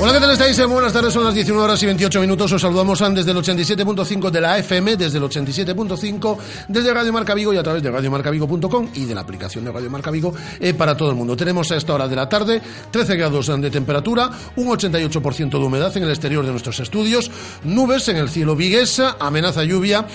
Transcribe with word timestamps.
Hola, 0.00 0.12
¿qué 0.12 0.18
tal 0.18 0.30
estáis? 0.32 0.58
Muy 0.58 0.74
buenas 0.74 0.92
tardes, 0.92 1.14
son 1.14 1.22
las 1.22 1.34
19 1.34 1.64
horas 1.64 1.80
y 1.80 1.86
28 1.86 2.20
minutos. 2.20 2.50
Os 2.50 2.60
saludamos 2.60 2.98
desde 3.14 3.30
el 3.30 3.36
87.5 3.36 4.28
de 4.28 4.40
la 4.40 4.58
FM, 4.58 4.96
desde 4.96 5.18
el 5.18 5.24
87.5, 5.24 6.36
desde 6.66 6.92
Radio 6.92 7.12
Marca 7.12 7.32
Vigo 7.32 7.54
y 7.54 7.58
a 7.58 7.62
través 7.62 7.80
de 7.80 7.92
radiomarcavigo.com 7.92 8.88
y 8.92 9.04
de 9.04 9.14
la 9.14 9.20
aplicación 9.20 9.64
de 9.64 9.70
Radio 9.70 9.88
Marca 9.90 10.10
Vigo 10.10 10.34
eh, 10.58 10.74
para 10.74 10.96
todo 10.96 11.10
el 11.10 11.16
mundo. 11.16 11.36
Tenemos 11.36 11.70
a 11.70 11.76
esta 11.76 11.94
hora 11.94 12.08
de 12.08 12.16
la 12.16 12.28
tarde 12.28 12.60
13 12.90 13.16
grados 13.16 13.46
de 13.46 13.70
temperatura, 13.70 14.28
un 14.56 14.66
88% 14.66 15.50
de 15.50 15.64
humedad 15.64 15.96
en 15.96 16.02
el 16.02 16.10
exterior 16.10 16.44
de 16.44 16.50
nuestros 16.50 16.80
estudios, 16.80 17.30
nubes 17.62 18.08
en 18.08 18.16
el 18.16 18.28
cielo 18.28 18.56
viguesa, 18.56 19.16
amenaza 19.20 19.62
lluvia 19.62 20.06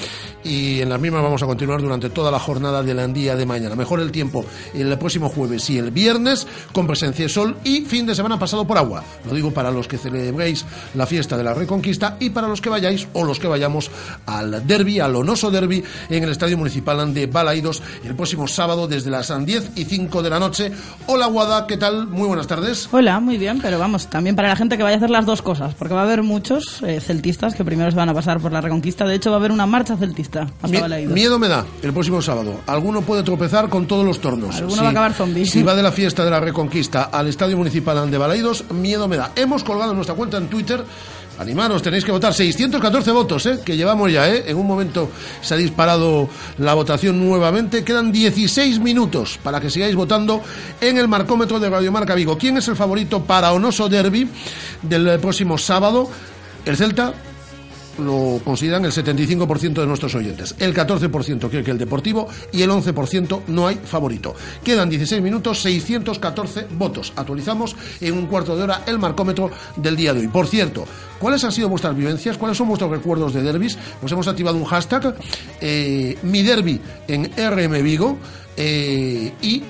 y 0.43 0.81
en 0.81 0.89
las 0.89 0.99
mismas 0.99 1.23
vamos 1.23 1.41
a 1.41 1.45
continuar 1.45 1.81
durante 1.81 2.09
toda 2.09 2.31
la 2.31 2.39
jornada 2.39 2.83
del 2.83 3.13
día 3.13 3.37
de 3.37 3.45
mañana. 3.45 3.75
Mejor 3.75 4.01
el 4.01 4.11
tiempo 4.11 4.43
el 4.73 4.97
próximo 4.97 5.29
jueves 5.29 5.69
y 5.69 5.77
el 5.77 5.91
viernes 5.91 6.45
con 6.73 6.85
presencia 6.85 7.23
de 7.23 7.29
sol 7.29 7.55
y 7.63 7.81
fin 7.85 8.05
de 8.05 8.13
semana 8.13 8.37
pasado 8.37 8.67
por 8.67 8.77
agua. 8.77 9.03
Lo 9.25 9.33
digo 9.33 9.51
para 9.51 9.68
los 9.71 9.87
que 9.87 9.97
celebréis 9.97 10.65
la 10.95 11.05
fiesta 11.05 11.37
de 11.37 11.43
la 11.43 11.53
Reconquista 11.53 12.17
y 12.19 12.29
para 12.29 12.47
los 12.47 12.61
que 12.61 12.69
vayáis 12.69 13.07
o 13.13 13.23
los 13.23 13.39
que 13.39 13.47
vayamos 13.47 13.89
al 14.25 14.65
derby, 14.65 14.99
al 14.99 15.15
Onoso 15.15 15.51
Derby 15.51 15.83
en 16.09 16.23
el 16.23 16.29
Estadio 16.29 16.57
Municipal 16.57 17.13
de 17.13 17.27
Balaidos 17.27 17.81
el 18.03 18.15
próximo 18.15 18.47
sábado 18.47 18.87
desde 18.87 19.09
las 19.09 19.29
10 19.45 19.71
y 19.75 19.85
5 19.85 20.23
de 20.23 20.29
la 20.29 20.39
noche. 20.39 20.71
Hola 21.07 21.27
Guada, 21.27 21.67
¿qué 21.67 21.77
tal? 21.77 22.07
Muy 22.07 22.27
buenas 22.27 22.47
tardes. 22.47 22.89
Hola, 22.91 23.19
muy 23.19 23.37
bien, 23.37 23.59
pero 23.61 23.79
vamos, 23.79 24.07
también 24.07 24.35
para 24.35 24.49
la 24.49 24.55
gente 24.55 24.77
que 24.77 24.83
vaya 24.83 24.95
a 24.95 24.97
hacer 24.97 25.09
las 25.09 25.25
dos 25.25 25.41
cosas, 25.41 25.75
porque 25.75 25.93
va 25.93 26.01
a 26.01 26.03
haber 26.03 26.23
muchos 26.23 26.81
eh, 26.83 26.99
celtistas 26.99 27.55
que 27.55 27.63
primero 27.63 27.91
se 27.91 27.97
van 27.97 28.09
a 28.09 28.13
pasar 28.13 28.39
por 28.39 28.51
la 28.51 28.61
Reconquista. 28.61 29.05
De 29.05 29.15
hecho, 29.15 29.29
va 29.29 29.37
a 29.37 29.39
haber 29.39 29.51
una 29.51 29.65
marcha 29.65 29.95
celtista 29.97 30.47
hasta 30.61 30.79
Balaidos. 30.81 31.13
Miedo 31.13 31.39
me 31.39 31.47
da 31.47 31.65
el 31.81 31.93
próximo 31.93 32.21
sábado. 32.21 32.61
Alguno 32.67 33.01
puede 33.01 33.23
tropezar 33.23 33.69
con 33.69 33.85
todos 33.87 34.05
los 34.05 34.19
tornos. 34.19 34.55
Alguno 34.57 34.81
va 34.81 34.87
a 34.89 34.91
acabar 34.91 35.13
zombie. 35.13 35.45
Si 35.45 35.63
va 35.63 35.75
de 35.75 35.83
la 35.83 35.91
fiesta 35.99 36.23
de 36.25 36.31
la 36.31 36.39
Reconquista 36.39 37.03
al 37.03 37.27
Estadio 37.27 37.57
Municipal 37.57 38.09
de 38.09 38.17
Balaidos, 38.17 38.65
miedo 38.71 39.07
me 39.07 39.17
da. 39.17 39.31
Hemos 39.35 39.58
colgado 39.63 39.91
en 39.91 39.97
nuestra 39.97 40.15
cuenta 40.15 40.37
en 40.37 40.47
Twitter 40.47 40.83
Animaros, 41.39 41.81
tenéis 41.81 42.03
que 42.03 42.11
votar. 42.11 42.33
614 42.33 43.11
votos, 43.11 43.45
¿eh? 43.45 43.59
que 43.63 43.77
llevamos 43.77 44.11
ya. 44.11 44.29
¿eh? 44.29 44.43
En 44.47 44.57
un 44.57 44.67
momento 44.67 45.09
se 45.41 45.53
ha 45.53 45.57
disparado 45.57 46.29
la 46.57 46.73
votación 46.73 47.17
nuevamente. 47.25 47.85
Quedan 47.85 48.11
16 48.11 48.79
minutos 48.79 49.39
para 49.41 49.61
que 49.61 49.69
sigáis 49.69 49.95
votando 49.95 50.43
en 50.81 50.97
el 50.97 51.07
marcómetro 51.07 51.57
de 51.57 51.69
Radio 51.69 51.93
Marca 51.93 52.13
Vigo. 52.13 52.37
¿Quién 52.37 52.57
es 52.57 52.67
el 52.67 52.75
favorito 52.75 53.23
para 53.23 53.53
Onoso 53.53 53.87
Derby 53.87 54.29
del 54.81 55.17
próximo 55.21 55.57
sábado? 55.57 56.09
El 56.65 56.75
Celta, 56.75 57.13
lo 57.99 58.41
consideran 58.43 58.85
el 58.85 58.91
75% 58.91 59.73
de 59.73 59.87
nuestros 59.87 60.15
oyentes. 60.15 60.55
El 60.59 60.73
14% 60.73 61.49
cree 61.49 61.63
que 61.63 61.71
el 61.71 61.77
Deportivo 61.77 62.27
y 62.51 62.61
el 62.61 62.69
11% 62.69 63.41
no 63.47 63.67
hay 63.67 63.75
favorito. 63.75 64.35
Quedan 64.63 64.89
16 64.89 65.21
minutos, 65.21 65.61
614 65.61 66.67
votos. 66.71 67.13
Actualizamos 67.15 67.75
en 68.01 68.13
un 68.13 68.27
cuarto 68.27 68.55
de 68.55 68.63
hora 68.63 68.83
el 68.85 68.99
marcómetro 68.99 69.51
del 69.75 69.95
día 69.95 70.13
de 70.13 70.21
hoy. 70.21 70.27
Por 70.27 70.47
cierto, 70.47 70.85
¿cuáles 71.19 71.43
han 71.43 71.51
sido 71.51 71.69
vuestras 71.69 71.95
vivencias? 71.95 72.37
¿Cuáles 72.37 72.57
son 72.57 72.67
vuestros 72.67 72.91
recuerdos 72.91 73.33
de 73.33 73.41
derbis? 73.41 73.77
Pues 73.99 74.11
hemos 74.11 74.27
activado 74.27 74.57
un 74.57 74.65
hashtag, 74.65 75.15
eh, 75.61 76.17
mi 76.23 76.43
derby 76.43 76.79
en 77.07 77.31
RM 77.35 77.83
Vigo, 77.83 78.17
eh, 78.57 79.31
y 79.41 79.63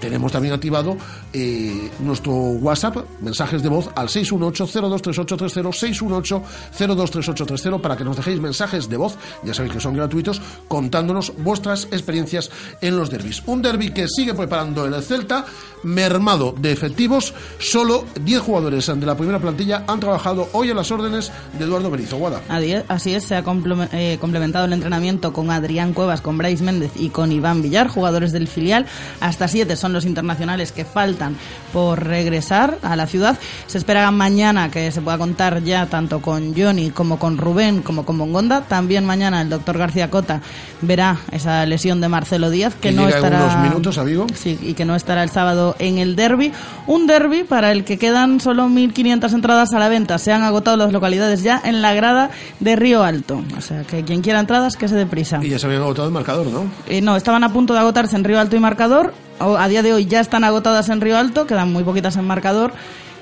tenemos 0.00 0.32
también 0.32 0.52
activado 0.52 0.96
eh, 1.34 1.90
nuestro 1.98 2.32
WhatsApp, 2.32 2.96
mensajes 3.20 3.62
de 3.62 3.68
voz 3.68 3.90
al 3.96 4.08
618-023830, 4.08 6.42
618-023830 6.72 7.80
para 7.80 7.96
que 7.96 8.04
nos 8.04 8.16
dejéis 8.16 8.40
mensajes 8.40 8.88
de 8.88 8.96
voz, 8.96 9.16
ya 9.42 9.52
sabéis 9.52 9.74
que 9.74 9.80
son 9.80 9.94
gratuitos, 9.94 10.40
contándonos 10.68 11.32
vuestras 11.38 11.88
experiencias 11.90 12.52
en 12.80 12.96
los 12.96 13.10
derbis. 13.10 13.42
Un 13.46 13.62
derby 13.62 13.90
que 13.90 14.06
sigue 14.06 14.32
preparando 14.32 14.86
el 14.86 14.94
Celta, 15.02 15.44
mermado 15.82 16.54
de 16.56 16.70
efectivos, 16.70 17.34
solo 17.58 18.04
10 18.22 18.40
jugadores 18.40 18.86
de 18.86 19.06
la 19.06 19.16
primera 19.16 19.40
plantilla 19.40 19.82
han 19.88 19.98
trabajado 19.98 20.48
hoy 20.52 20.70
en 20.70 20.76
las 20.76 20.92
órdenes 20.92 21.32
de 21.58 21.64
Eduardo 21.64 21.90
Berizo. 21.90 22.16
Guada. 22.16 22.42
Así 22.88 23.14
es, 23.14 23.24
se 23.24 23.34
ha 23.34 23.42
eh, 23.92 24.18
complementado 24.20 24.66
el 24.66 24.72
entrenamiento 24.72 25.32
con 25.32 25.50
Adrián 25.50 25.94
Cuevas, 25.94 26.20
con 26.20 26.38
Bryce 26.38 26.62
Méndez 26.62 26.92
y 26.94 27.08
con 27.08 27.32
Iván 27.32 27.60
Villar, 27.60 27.88
jugadores 27.88 28.30
del 28.30 28.46
filial. 28.46 28.86
Hasta 29.20 29.48
7 29.48 29.74
son 29.74 29.92
los 29.92 30.04
internacionales 30.04 30.70
que 30.70 30.84
faltan 30.84 31.23
por 31.72 32.04
regresar 32.04 32.78
a 32.82 32.94
la 32.94 33.06
ciudad. 33.06 33.36
Se 33.66 33.78
espera 33.78 34.10
mañana 34.12 34.70
que 34.70 34.92
se 34.92 35.00
pueda 35.00 35.18
contar 35.18 35.62
ya 35.64 35.86
tanto 35.86 36.20
con 36.20 36.54
Johnny 36.56 36.90
como 36.90 37.18
con 37.18 37.36
Rubén 37.36 37.82
como 37.82 38.04
con 38.04 38.16
Bongonda. 38.16 38.62
También 38.62 39.04
mañana 39.04 39.42
el 39.42 39.50
doctor 39.50 39.76
García 39.76 40.08
Cota 40.08 40.40
verá 40.82 41.18
esa 41.32 41.66
lesión 41.66 42.00
de 42.00 42.08
Marcelo 42.08 42.50
Díaz 42.50 42.74
que, 42.74 42.92
no 42.92 43.08
estará 43.08 43.44
unos 43.44 43.58
minutos, 43.58 43.98
amigo. 43.98 44.26
Sí, 44.34 44.58
y 44.62 44.74
que 44.74 44.84
no 44.84 44.94
estará 44.94 45.22
el 45.22 45.30
sábado 45.30 45.74
en 45.78 45.98
el 45.98 46.14
derby. 46.14 46.52
Un 46.86 47.06
derby 47.06 47.42
para 47.42 47.72
el 47.72 47.84
que 47.84 47.98
quedan 47.98 48.40
solo 48.40 48.68
1.500 48.68 49.32
entradas 49.32 49.72
a 49.72 49.78
la 49.78 49.88
venta. 49.88 50.18
Se 50.18 50.32
han 50.32 50.42
agotado 50.42 50.76
las 50.76 50.92
localidades 50.92 51.42
ya 51.42 51.60
en 51.64 51.82
la 51.82 51.94
grada 51.94 52.30
de 52.60 52.76
Río 52.76 53.02
Alto. 53.02 53.42
O 53.58 53.60
sea, 53.60 53.82
que 53.82 54.04
quien 54.04 54.22
quiera 54.22 54.40
entradas 54.40 54.76
que 54.76 54.86
se 54.86 54.94
deprisa. 54.94 55.40
Y 55.42 55.48
ya 55.48 55.58
se 55.58 55.66
habían 55.66 55.82
agotado 55.82 56.06
el 56.06 56.14
marcador, 56.14 56.46
¿no? 56.46 56.66
Eh, 56.86 57.00
no, 57.00 57.16
estaban 57.16 57.42
a 57.44 57.52
punto 57.52 57.72
de 57.74 57.80
agotarse 57.80 58.16
en 58.16 58.24
Río 58.24 58.38
Alto 58.38 58.56
y 58.56 58.60
marcador 58.60 59.12
a 59.38 59.68
día 59.68 59.82
de 59.82 59.92
hoy 59.92 60.06
ya 60.06 60.20
están 60.20 60.44
agotadas 60.44 60.88
en 60.88 61.00
Río 61.00 61.18
Alto, 61.18 61.46
quedan 61.46 61.72
muy 61.72 61.84
poquitas 61.84 62.16
en 62.16 62.26
marcador. 62.26 62.72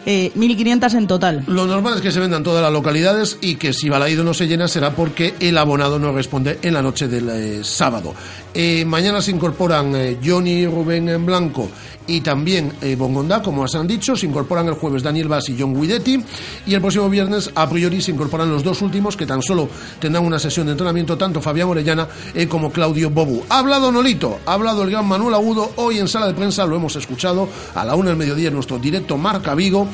Eh, 0.04 0.32
1.500 0.36 0.94
en 0.94 1.06
total. 1.06 1.44
Lo 1.46 1.66
normal 1.66 1.94
es 1.94 2.00
que 2.00 2.10
se 2.10 2.18
vendan 2.18 2.42
todas 2.42 2.62
las 2.62 2.72
localidades 2.72 3.38
y 3.40 3.54
que 3.54 3.72
si 3.72 3.88
Balaído 3.88 4.24
no 4.24 4.34
se 4.34 4.48
llena 4.48 4.66
será 4.66 4.94
porque 4.94 5.34
el 5.38 5.56
abonado 5.56 5.98
no 5.98 6.12
responde 6.12 6.58
en 6.62 6.74
la 6.74 6.82
noche 6.82 7.06
del 7.06 7.28
eh, 7.28 7.60
sábado. 7.62 8.14
Eh, 8.54 8.84
mañana 8.84 9.22
se 9.22 9.30
incorporan 9.30 9.94
eh, 9.94 10.18
Johnny 10.22 10.66
Rubén 10.66 11.08
en 11.08 11.24
Blanco 11.24 11.68
y 12.04 12.20
también 12.20 12.72
Bongonda, 12.98 13.40
como 13.40 13.62
os 13.62 13.76
han 13.76 13.86
dicho, 13.86 14.16
se 14.16 14.26
incorporan 14.26 14.66
el 14.66 14.74
jueves 14.74 15.04
Daniel 15.04 15.28
Bass 15.28 15.48
y 15.50 15.56
John 15.56 15.80
Guidetti 15.80 16.22
y 16.66 16.74
el 16.74 16.80
próximo 16.80 17.08
viernes 17.08 17.48
a 17.54 17.70
priori 17.70 18.02
se 18.02 18.10
incorporan 18.10 18.50
los 18.50 18.64
dos 18.64 18.82
últimos 18.82 19.16
que 19.16 19.24
tan 19.24 19.40
solo 19.40 19.68
tendrán 20.00 20.26
una 20.26 20.40
sesión 20.40 20.66
de 20.66 20.72
entrenamiento, 20.72 21.16
tanto 21.16 21.40
Fabián 21.40 21.68
Orellana 21.68 22.08
como 22.48 22.72
Claudio 22.72 23.08
Bobu. 23.08 23.44
Ha 23.48 23.60
hablado 23.60 23.92
Nolito, 23.92 24.40
ha 24.46 24.54
hablado 24.54 24.82
el 24.82 24.90
gran 24.90 25.06
Manuel 25.06 25.34
Agudo, 25.34 25.70
hoy 25.76 26.00
en 26.00 26.08
sala 26.08 26.26
de 26.26 26.34
prensa 26.34 26.66
lo 26.66 26.74
hemos 26.74 26.96
escuchado 26.96 27.48
a 27.76 27.84
la 27.84 27.94
una 27.94 28.08
del 28.08 28.18
mediodía 28.18 28.48
en 28.48 28.54
nuestro 28.54 28.80
directo 28.80 29.16
Marca 29.16 29.54
Vigo 29.54 29.86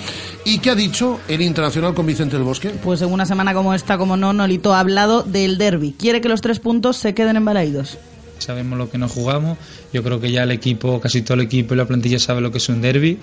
y 0.45 0.59
¿qué 0.59 0.71
ha 0.71 0.75
dicho 0.75 1.21
el 1.29 1.43
internacional 1.43 1.95
con 1.95 2.07
Vicente 2.07 2.37
del 2.37 2.45
Bosque? 2.45 2.71
Pues 2.71 3.03
en 3.03 3.13
una 3.13 3.27
semana 3.27 3.55
como 3.55 3.75
esta, 3.75 3.99
como 3.99 4.17
no, 4.17 4.33
Nolito 4.33 4.75
ha 4.75 4.81
hablado 4.81 5.23
del 5.23 5.59
derby, 5.59 5.95
quiere 5.99 6.21
que 6.21 6.29
los 6.29 6.41
tres 6.41 6.61
puntos 6.61 6.97
se 6.97 7.15
queden 7.15 7.37
en 7.37 7.45
Balaidos 7.45 7.99
sabemos 8.39 8.79
lo 8.79 8.91
que 8.91 8.99
nos 8.99 9.13
jugamos. 9.13 9.59
Yo 9.93 10.03
creo 10.03 10.21
que 10.21 10.31
ya 10.31 10.45
el 10.45 10.51
equipo, 10.51 11.01
casi 11.01 11.23
todo 11.23 11.35
el 11.35 11.43
equipo 11.43 11.75
y 11.75 11.77
la 11.77 11.87
plantilla 11.87 12.19
sabe 12.19 12.41
lo 12.41 12.51
que 12.51 12.59
es 12.59 12.69
un 12.69 12.81
derby 12.81 13.19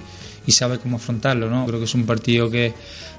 y 0.48 0.52
sabe 0.52 0.78
cómo 0.78 0.98
afrontarlo, 0.98 1.50
¿no? 1.50 1.66
Creo 1.66 1.80
que 1.80 1.86
es 1.86 1.96
un 1.96 2.06
partido 2.06 2.50
que, 2.52 2.74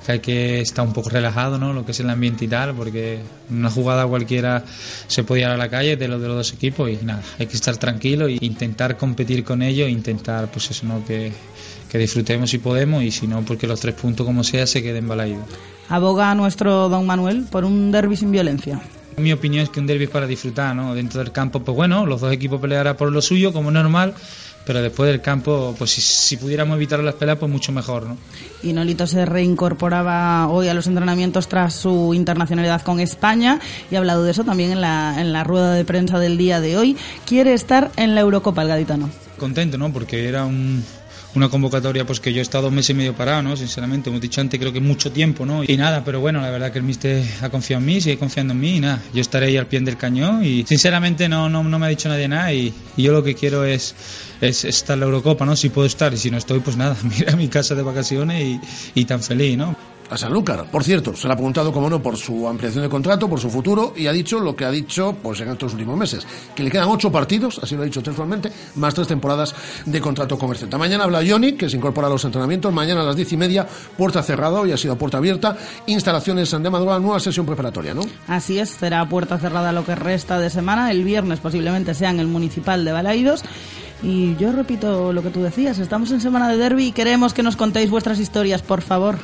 hay 0.06 0.20
que 0.20 0.60
estar 0.60 0.86
un 0.86 0.92
poco 0.92 1.10
relajado, 1.10 1.58
¿no? 1.58 1.72
Lo 1.72 1.84
que 1.84 1.90
es 1.90 2.00
el 2.00 2.08
ambiente 2.08 2.44
y 2.44 2.48
tal, 2.48 2.74
porque 2.74 3.18
una 3.50 3.70
jugada 3.70 4.06
cualquiera 4.06 4.64
se 5.08 5.24
puede 5.24 5.42
ir 5.42 5.48
a 5.48 5.56
la 5.56 5.68
calle 5.68 5.96
de 5.96 6.06
los 6.06 6.20
de 6.20 6.28
los 6.28 6.36
dos 6.36 6.52
equipos 6.52 6.88
y 6.88 7.04
nada, 7.04 7.22
hay 7.38 7.46
que 7.46 7.56
estar 7.56 7.76
tranquilo 7.76 8.28
e 8.28 8.38
intentar 8.40 8.96
competir 8.96 9.42
con 9.42 9.62
ellos, 9.62 9.88
e 9.88 9.90
intentar, 9.90 10.48
pues 10.50 10.70
eso, 10.70 10.86
¿no? 10.86 11.04
Que, 11.04 11.32
que 11.90 11.98
disfrutemos 11.98 12.50
si 12.50 12.58
podemos 12.58 13.02
y 13.02 13.10
si 13.10 13.26
no, 13.26 13.42
porque 13.42 13.66
los 13.66 13.80
tres 13.80 13.94
puntos 13.94 14.26
como 14.26 14.44
sea 14.44 14.66
se 14.66 14.82
queden 14.82 15.08
balaídos. 15.08 15.44
Aboga 15.88 16.34
nuestro 16.34 16.88
don 16.88 17.06
Manuel 17.06 17.44
por 17.50 17.64
un 17.64 17.92
derby 17.92 18.16
sin 18.16 18.32
violencia. 18.32 18.80
Mi 19.16 19.32
opinión 19.32 19.62
es 19.62 19.70
que 19.70 19.80
un 19.80 19.86
derby 19.86 20.04
es 20.04 20.10
para 20.10 20.26
disfrutar, 20.26 20.76
¿no? 20.76 20.94
Dentro 20.94 21.20
del 21.20 21.32
campo, 21.32 21.60
pues 21.60 21.74
bueno, 21.74 22.04
los 22.04 22.20
dos 22.20 22.32
equipos 22.32 22.60
pelearán 22.60 22.96
por 22.96 23.10
lo 23.10 23.22
suyo, 23.22 23.50
como 23.50 23.70
normal, 23.70 24.12
pero 24.66 24.82
después 24.82 25.08
del 25.08 25.22
campo, 25.22 25.74
pues 25.78 25.92
si, 25.92 26.36
pudiéramos 26.36 26.76
evitar 26.76 26.98
las 26.98 27.14
peleas, 27.14 27.38
pues 27.38 27.50
mucho 27.50 27.72
mejor, 27.72 28.04
¿no? 28.04 28.18
Y 28.62 28.74
Nolito 28.74 29.06
se 29.06 29.24
reincorporaba 29.24 30.48
hoy 30.48 30.68
a 30.68 30.74
los 30.74 30.86
entrenamientos 30.86 31.48
tras 31.48 31.72
su 31.72 32.12
internacionalidad 32.12 32.82
con 32.82 33.00
España 33.00 33.58
y 33.90 33.94
ha 33.94 33.98
hablado 33.98 34.22
de 34.22 34.32
eso 34.32 34.44
también 34.44 34.72
en 34.72 34.82
la, 34.82 35.14
en 35.18 35.32
la 35.32 35.44
rueda 35.44 35.72
de 35.72 35.84
prensa 35.86 36.18
del 36.18 36.36
día 36.36 36.60
de 36.60 36.76
hoy. 36.76 36.96
Quiere 37.24 37.54
estar 37.54 37.90
en 37.96 38.14
la 38.14 38.20
Eurocopa 38.20 38.62
el 38.62 38.68
gaditano. 38.68 39.08
Contento, 39.38 39.78
¿no? 39.78 39.92
Porque 39.92 40.28
era 40.28 40.44
un, 40.44 40.84
una 41.36 41.48
convocatoria 41.48 42.06
pues 42.06 42.20
que 42.20 42.32
yo 42.32 42.40
he 42.40 42.42
estado 42.42 42.64
dos 42.64 42.72
meses 42.72 42.90
y 42.90 42.94
medio 42.94 43.14
parado, 43.14 43.42
¿no? 43.42 43.56
Sinceramente, 43.56 44.10
hemos 44.10 44.20
dicho 44.20 44.40
antes, 44.40 44.58
creo 44.58 44.72
que 44.72 44.80
mucho 44.80 45.12
tiempo, 45.12 45.44
¿no? 45.44 45.62
Y 45.62 45.76
nada, 45.76 46.02
pero 46.04 46.20
bueno, 46.20 46.40
la 46.40 46.50
verdad 46.50 46.72
que 46.72 46.78
el 46.78 46.84
míster 46.84 47.22
ha 47.42 47.50
confiado 47.50 47.80
en 47.80 47.86
mí, 47.86 48.00
sigue 48.00 48.18
confiando 48.18 48.54
en 48.54 48.60
mí 48.60 48.76
y 48.76 48.80
nada, 48.80 49.02
yo 49.12 49.20
estaré 49.20 49.46
ahí 49.46 49.56
al 49.56 49.66
pie 49.66 49.80
del 49.80 49.96
cañón 49.96 50.44
y 50.44 50.64
sinceramente 50.64 51.28
no, 51.28 51.48
no, 51.48 51.62
no 51.62 51.78
me 51.78 51.86
ha 51.86 51.88
dicho 51.88 52.08
nadie 52.08 52.28
nada 52.28 52.52
y, 52.52 52.72
yo 52.96 53.12
lo 53.12 53.22
que 53.22 53.34
quiero 53.34 53.64
es, 53.64 53.94
es 54.40 54.64
estar 54.64 54.94
en 54.94 55.00
la 55.00 55.06
Eurocopa, 55.06 55.44
¿no? 55.44 55.54
Si 55.54 55.68
puedo 55.68 55.86
estar 55.86 56.14
y 56.14 56.16
si 56.16 56.30
no 56.30 56.38
estoy, 56.38 56.60
pues 56.60 56.76
nada, 56.76 56.96
mira 57.18 57.36
mi 57.36 57.48
casa 57.48 57.74
de 57.74 57.82
vacaciones 57.82 58.42
y, 58.42 59.00
y 59.00 59.04
tan 59.04 59.22
feliz, 59.22 59.58
¿no? 59.58 59.76
A 60.10 60.16
Sanlúcar. 60.16 60.70
Por 60.70 60.84
cierto, 60.84 61.14
se 61.14 61.26
le 61.26 61.32
ha 61.32 61.36
preguntado, 61.36 61.72
como 61.72 61.90
no, 61.90 62.02
por 62.02 62.16
su 62.16 62.46
ampliación 62.48 62.82
de 62.82 62.88
contrato, 62.88 63.28
por 63.28 63.40
su 63.40 63.50
futuro, 63.50 63.92
y 63.96 64.06
ha 64.06 64.12
dicho 64.12 64.38
lo 64.38 64.54
que 64.54 64.64
ha 64.64 64.70
dicho 64.70 65.16
pues 65.22 65.40
en 65.40 65.50
estos 65.50 65.72
últimos 65.72 65.96
meses, 65.96 66.26
que 66.54 66.62
le 66.62 66.70
quedan 66.70 66.88
ocho 66.88 67.10
partidos, 67.10 67.60
así 67.62 67.74
lo 67.74 67.82
ha 67.82 67.84
dicho 67.84 68.02
textualmente, 68.02 68.50
más 68.76 68.94
tres 68.94 69.08
temporadas 69.08 69.54
de 69.84 70.00
contrato 70.00 70.38
Celta. 70.54 70.78
Mañana 70.78 71.04
habla 71.04 71.22
Johnny, 71.26 71.52
que 71.52 71.68
se 71.68 71.76
incorpora 71.76 72.06
a 72.06 72.10
los 72.10 72.24
entrenamientos, 72.24 72.72
mañana 72.72 73.02
a 73.02 73.04
las 73.04 73.16
diez 73.16 73.32
y 73.32 73.36
media, 73.36 73.66
puerta 73.96 74.22
cerrada, 74.22 74.60
hoy 74.60 74.72
ha 74.72 74.76
sido 74.76 74.96
puerta 74.96 75.18
abierta, 75.18 75.56
instalaciones 75.86 76.50
de 76.50 76.70
madrugada, 76.70 77.00
nueva 77.00 77.20
sesión 77.20 77.44
preparatoria, 77.44 77.94
¿no? 77.94 78.02
Así 78.28 78.58
es, 78.58 78.70
será 78.70 79.08
puerta 79.08 79.38
cerrada 79.38 79.72
lo 79.72 79.84
que 79.84 79.94
resta 79.94 80.38
de 80.38 80.50
semana, 80.50 80.90
el 80.90 81.04
viernes 81.04 81.40
posiblemente 81.40 81.94
sea 81.94 82.10
en 82.10 82.20
el 82.20 82.26
Municipal 82.26 82.84
de 82.84 82.92
Balaidos, 82.92 83.42
y 84.02 84.36
yo 84.36 84.52
repito 84.52 85.12
lo 85.12 85.22
que 85.22 85.30
tú 85.30 85.42
decías, 85.42 85.78
estamos 85.78 86.10
en 86.10 86.20
semana 86.20 86.48
de 86.48 86.56
derby 86.58 86.86
y 86.86 86.92
queremos 86.92 87.34
que 87.34 87.42
nos 87.42 87.56
contéis 87.56 87.90
vuestras 87.90 88.18
historias, 88.18 88.62
por 88.62 88.82
favor. 88.82 89.18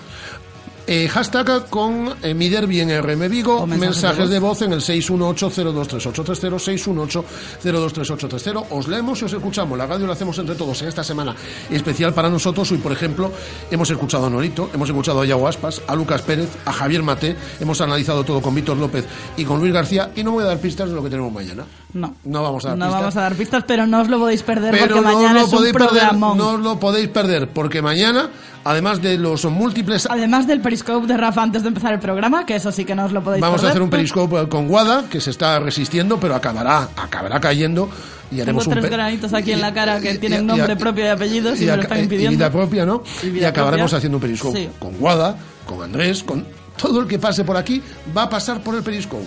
Eh, 0.85 1.07
hashtag 1.09 1.69
con 1.71 2.13
eh, 2.23 2.35
mi 2.35 2.49
derby 2.49 2.81
en 2.81 2.91
RM 3.03 3.29
Vigo, 3.31 3.65
mensajes, 3.69 3.95
mensajes 4.03 4.29
de, 4.29 4.35
de 4.35 4.41
voz. 4.41 4.63
en 4.63 4.73
el 4.73 4.81
618-023830, 4.81 7.23
618-023830. 7.63 8.65
Os 8.71 8.89
leemos 8.89 9.23
y 9.23 9.27
os 9.27 9.33
escuchamos. 9.33 9.79
La 9.79 9.87
radio 9.87 10.07
la 10.09 10.15
hacemos 10.15 10.37
entre 10.39 10.57
todos 10.57 10.83
en 10.83 10.89
esta 10.89 11.05
semana 11.05 11.35
especial 11.71 12.13
para 12.13 12.29
nosotros. 12.29 12.71
Hoy, 12.73 12.79
por 12.79 12.91
ejemplo, 12.93 13.31
hemos 13.71 13.89
escuchado 13.91 14.27
a 14.27 14.31
Norito, 14.31 14.71
hemos 14.75 14.89
escuchado 14.89 15.21
a 15.21 15.25
Yago 15.27 15.47
Aspas, 15.47 15.81
a 15.87 15.95
Lucas 15.95 16.23
Pérez, 16.23 16.49
a 16.65 16.73
Javier 16.73 17.03
Mate, 17.05 17.37
hemos 17.61 17.81
analizado 17.81 18.25
todo 18.25 18.43
con 18.43 18.53
Víctor 18.55 18.77
López 18.77 19.05
y 19.37 19.45
con 19.45 19.61
Luis 19.61 19.73
García 19.73 20.11
y 20.17 20.25
no 20.25 20.33
voy 20.33 20.43
a 20.43 20.47
dar 20.49 20.59
pistas 20.59 20.89
de 20.89 20.97
lo 20.97 21.03
que 21.05 21.11
tenemos 21.11 21.33
mañana. 21.33 21.65
No. 21.93 22.15
No 22.25 22.43
vamos 22.43 22.65
a 22.65 22.71
dar 22.71 22.79
No 22.79 22.87
pistas. 22.87 23.01
vamos 23.01 23.17
a 23.17 23.21
dar 23.21 23.35
pistas, 23.35 23.65
pero 23.67 23.87
no 23.87 24.01
os 24.01 24.09
lo 24.09 24.19
podéis 24.19 24.43
perder 24.43 24.71
Pero 24.73 24.97
porque 24.97 25.01
no 25.09 25.15
mañana 25.15 25.35
lo 25.35 25.41
es 25.47 25.53
un 25.53 25.59
podéis 25.59 25.75
perder, 25.75 26.15
no 26.15 26.49
os 26.55 26.61
lo 26.61 26.81
podéis 26.81 27.09
perder, 27.09 27.49
porque 27.51 27.83
mañana, 27.83 28.31
además 28.65 29.01
de 29.03 29.19
los 29.19 29.45
múltiples 29.47 30.07
Además 30.11 30.47
del 30.47 30.61
periscope 30.61 31.07
de 31.07 31.17
Rafa 31.17 31.43
antes 31.43 31.63
de 31.63 31.69
empezar 31.69 31.93
el 31.93 31.99
programa, 32.01 32.47
que 32.47 32.57
eso 32.57 32.71
sí 32.73 32.85
que 32.85 32.95
no 32.95 33.05
os 33.07 33.13
lo 33.13 33.23
podéis 33.23 33.41
Vamos 33.41 33.57
a 33.59 33.63
perder. 33.63 33.71
hacer 33.73 33.83
un 33.83 33.91
periscope 33.91 34.49
con 34.49 34.69
Guada, 34.69 35.05
que 35.11 35.21
se 35.21 35.31
está 35.31 35.59
resistiendo, 35.59 36.19
pero 36.21 36.35
acabará, 36.35 36.89
acabará 36.97 37.41
cayendo. 37.41 37.89
Y 38.31 38.41
haremos 38.41 38.65
Tengo 38.65 38.75
un 38.77 38.81
tres 38.81 38.91
pe- 38.91 38.97
granitos 38.97 39.35
aquí 39.35 39.53
en 39.53 39.61
la 39.61 39.75
cara 39.75 40.01
que 40.01 40.13
y- 40.15 40.19
tienen 40.19 40.43
y- 40.43 40.47
nombre 40.47 40.73
y- 40.73 40.77
propio 40.77 41.05
y 41.05 41.09
apellidos 41.09 41.61
y, 41.61 41.67
me 41.67 41.77
lo 41.77 41.83
están 41.83 41.99
y 41.99 42.03
impidiendo. 42.03 42.37
vida 42.39 42.51
propia, 42.51 42.87
¿no? 42.87 43.03
Y 43.23 43.27
Y, 43.27 43.31
vida 43.31 43.49
acabaremos 43.49 43.91
propia. 43.91 43.99
haciendo 43.99 44.17
un 44.17 44.23
periscope 44.23 44.59
Sí. 44.59 44.69
con 44.79 44.97
Guada, 44.97 45.37
con 45.67 45.83
Andrés, 45.83 46.23
con 46.23 46.47
todo 46.81 47.01
el 47.01 47.07
que 47.07 47.19
pase 47.19 47.45
por 47.45 47.57
aquí 47.59 47.83
va 48.17 48.23
a 48.23 48.31
pasar 48.31 48.61
por 48.63 48.75
el 48.75 48.83
periscope. 48.83 49.27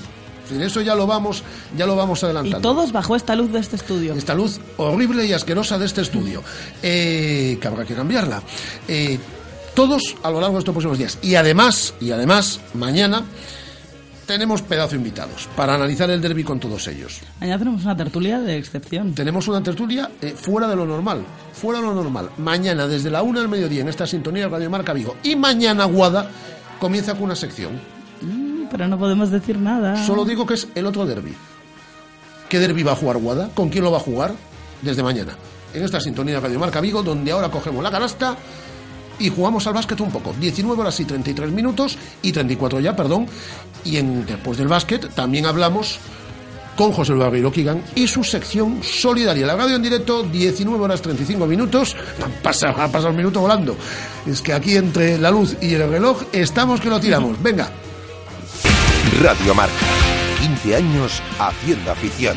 Decir, 0.50 0.62
Eso 0.62 0.81
ya 0.81 0.95
lo 0.95 1.07
vamos, 1.07 1.44
ya 1.77 1.86
lo 1.86 1.95
vamos 1.95 2.21
Y 2.21 2.25
adelantando. 2.25 2.62
todos 2.62 2.92
bajo 2.92 3.15
esta 3.15 3.36
luz 3.36 3.51
de 3.51 3.59
este 3.59 3.75
estudio. 3.75 4.13
Esta 4.13 4.33
luz 4.33 4.59
horrible 4.77 5.25
y 5.25 5.33
asquerosa 5.33 5.77
de 5.77 5.86
este 5.86 6.01
estudio, 6.01 6.44
eh, 6.81 7.57
que 7.59 7.68
habrá 7.68 7.86
que 7.86 7.95
cambiarla. 7.95 8.42
Eh, 8.88 9.19
todos 9.74 10.15
a 10.24 10.31
lo 10.31 10.39
largo 10.39 10.56
de 10.56 10.59
estos 10.59 10.74
próximos 10.74 10.97
días. 10.97 11.18
Y 11.21 11.36
además, 11.36 11.94
y 12.00 12.12
además, 12.12 12.59
mañana 12.74 13.24
tenemos 14.25 14.62
pedazo 14.63 14.92
de 14.92 14.97
invitados 14.97 15.47
para 15.56 15.75
analizar 15.75 16.09
el 16.09 16.19
derby 16.21 16.44
con 16.44 16.59
todos 16.59 16.88
ellos. 16.88 17.19
Mañana 17.39 17.59
tenemos 17.59 17.83
una 17.83 17.95
tertulia 17.95 18.39
de 18.39 18.57
excepción. 18.57 19.13
Tenemos 19.13 19.48
una 19.48 19.62
tertulia 19.62 20.09
eh, 20.21 20.33
fuera 20.36 20.68
de 20.68 20.75
lo 20.75 20.86
normal, 20.86 21.24
fuera 21.53 21.80
de 21.80 21.86
lo 21.88 21.94
normal. 21.94 22.30
Mañana, 22.38 22.88
desde 22.88 23.12
la 23.12 23.21
una 23.21 23.41
al 23.41 23.50
mediodía, 23.50 23.81
en 23.81 23.89
esta 23.89 24.07
sintonía 24.07 24.44
de 24.44 24.50
Radio 24.50 24.69
Marca 24.69 24.94
Vigo. 24.94 25.15
Y 25.24 25.36
mañana, 25.36 25.86
Guada, 25.86 26.30
comienza 26.80 27.13
con 27.13 27.24
una 27.24 27.36
sección. 27.36 27.80
Pero 28.75 28.89
no 28.89 29.00
podemos 29.00 29.31
decir 29.31 29.57
nada. 29.57 30.06
Solo 30.06 30.25
digo 30.25 30.45
que 30.45 30.56
es 30.56 30.68
el 30.75 30.86
otro 30.86 31.06
derby. 31.06 31.33
¿Qué 32.50 32.60
derby 32.60 32.83
va 32.83 32.92
a 32.92 32.95
jugar 32.98 33.16
Guada? 33.19 33.50
¿Con 33.54 33.69
quién 33.69 33.86
lo 33.86 33.92
va 33.92 34.00
a 34.00 34.01
jugar? 34.01 34.33
Desde 34.81 35.01
mañana. 35.01 35.33
En 35.74 35.81
esta 35.81 36.01
sintonía 36.01 36.36
de 36.36 36.42
Radio 36.42 36.60
Marca 36.60 36.81
Vigo, 36.81 37.01
donde 37.01 37.31
ahora 37.31 37.48
cogemos 37.48 37.81
la 37.81 37.89
canasta 37.89 38.36
y 39.18 39.30
jugamos 39.30 39.66
al 39.68 39.75
básquet 39.75 40.01
un 40.01 40.12
poco. 40.12 40.36
19 40.38 40.81
horas 40.81 41.00
y 41.00 41.06
33 41.06 41.54
minutos 41.54 41.98
y 42.22 42.33
34 42.33 42.81
ya, 42.81 42.94
perdón. 42.98 43.27
Y 43.86 43.95
en, 43.95 44.25
después 44.25 44.57
del 44.57 44.68
básquet 44.68 45.10
también 45.16 45.45
hablamos 45.45 45.98
con 46.75 46.92
José 46.92 47.13
Luis 47.13 47.24
Barreiro 47.24 47.54
y 47.95 48.07
su 48.10 48.25
sección 48.25 48.83
solidaria. 48.83 49.45
La 49.45 49.56
radio 49.56 49.77
en 49.77 49.83
directo, 49.83 50.22
19 50.24 50.83
horas 50.83 51.01
35 51.01 51.48
minutos. 51.48 51.95
Pasa, 52.44 52.72
ha 52.72 52.89
pasado 52.89 53.12
el 53.12 53.16
minuto 53.16 53.39
volando. 53.39 53.77
Es 54.27 54.42
que 54.42 54.51
aquí 54.51 54.75
entre 54.75 55.18
la 55.18 55.31
luz 55.31 55.56
y 55.62 55.75
el 55.75 55.89
reloj 55.89 56.24
estamos 56.33 56.81
que 56.81 56.89
lo 56.89 57.00
tiramos. 57.00 57.42
Venga. 57.42 57.72
Radio 59.22 59.54
Marca. 59.56 59.74
15 60.40 60.75
años 60.75 61.22
haciendo 61.40 61.92
afición. 61.92 62.36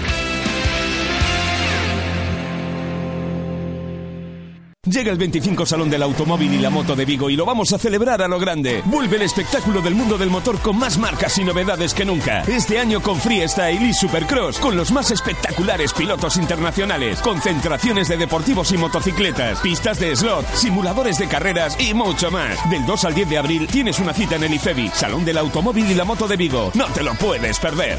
Llega 4.89 5.13
el 5.13 5.19
25 5.19 5.67
Salón 5.67 5.91
del 5.91 6.03
Automóvil 6.03 6.55
y 6.55 6.59
la 6.59 6.71
Moto 6.71 6.97
de 6.97 7.05
Vigo 7.05 7.29
y 7.29 7.37
lo 7.37 7.45
vamos 7.45 7.73
a 7.75 7.79
celebrar 7.79 8.23
a 8.23 8.29
lo 8.29 8.39
grande. 8.39 8.83
Vuelve 8.87 9.17
el 9.17 9.23
espectáculo 9.23 9.83
del 9.83 9.95
mundo 9.95 10.17
del 10.17 10.31
motor 10.31 10.59
con 10.61 10.79
más 10.79 10.97
marcas 10.97 11.37
y 11.37 11.45
novedades 11.45 11.93
que 11.93 12.07
nunca. 12.07 12.41
Este 12.43 12.79
año 12.79 13.03
con 13.03 13.21
Freestyle 13.21 13.83
y 13.83 13.93
Supercross, 13.93 14.59
con 14.59 14.77
los 14.77 14.91
más 14.91 15.11
espectaculares 15.11 15.93
pilotos 15.93 16.39
internacionales, 16.39 17.21
concentraciones 17.21 18.09
de 18.09 18.17
deportivos 18.17 18.73
y 18.73 18.79
motocicletas, 18.79 19.61
pistas 19.61 20.01
de 20.01 20.17
slot, 20.17 20.47
simuladores 20.55 21.19
de 21.19 21.29
carreras 21.29 21.79
y 21.79 21.93
mucho 21.93 22.31
más. 22.31 22.59
Del 22.71 22.87
2 22.87 23.05
al 23.05 23.15
10 23.15 23.29
de 23.29 23.39
abril 23.39 23.67
tienes 23.67 23.99
una 23.99 24.15
cita 24.15 24.37
en 24.37 24.45
el 24.45 24.55
IFEBI, 24.55 24.89
Salón 24.95 25.25
del 25.25 25.37
Automóvil 25.37 25.91
y 25.91 25.95
la 25.95 26.05
Moto 26.05 26.27
de 26.27 26.37
Vigo. 26.37 26.71
No 26.75 26.87
te 26.87 27.03
lo 27.03 27.15
puedes 27.15 27.59
perder. 27.59 27.99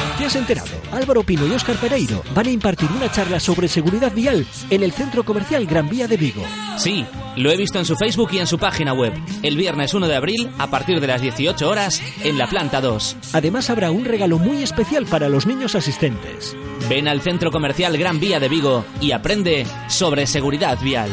¿Te 0.17 0.25
has 0.25 0.35
enterado? 0.35 0.69
Álvaro 0.91 1.23
Pino 1.23 1.47
y 1.47 1.51
Óscar 1.51 1.75
Pereiro 1.77 2.23
van 2.35 2.47
a 2.47 2.51
impartir 2.51 2.89
una 2.91 3.11
charla 3.11 3.39
sobre 3.39 3.67
seguridad 3.67 4.11
vial 4.13 4.45
en 4.69 4.83
el 4.83 4.91
Centro 4.91 5.23
Comercial 5.23 5.65
Gran 5.65 5.89
Vía 5.89 6.07
de 6.07 6.17
Vigo. 6.17 6.43
Sí, 6.77 7.05
lo 7.37 7.51
he 7.51 7.57
visto 7.57 7.79
en 7.79 7.85
su 7.85 7.95
Facebook 7.95 8.29
y 8.33 8.39
en 8.39 8.47
su 8.47 8.59
página 8.59 8.93
web. 8.93 9.13
El 9.41 9.57
viernes 9.57 9.93
1 9.93 10.07
de 10.07 10.15
abril, 10.15 10.49
a 10.57 10.69
partir 10.69 10.99
de 10.99 11.07
las 11.07 11.21
18 11.21 11.67
horas, 11.67 12.01
en 12.23 12.37
la 12.37 12.47
planta 12.47 12.81
2. 12.81 13.17
Además 13.33 13.69
habrá 13.69 13.91
un 13.91 14.05
regalo 14.05 14.37
muy 14.37 14.61
especial 14.61 15.05
para 15.05 15.29
los 15.29 15.45
niños 15.45 15.75
asistentes. 15.75 16.55
Ven 16.89 17.07
al 17.07 17.21
Centro 17.21 17.51
Comercial 17.51 17.97
Gran 17.97 18.19
Vía 18.19 18.39
de 18.39 18.49
Vigo 18.49 18.85
y 18.99 19.11
aprende 19.11 19.65
sobre 19.87 20.27
seguridad 20.27 20.79
vial. 20.81 21.09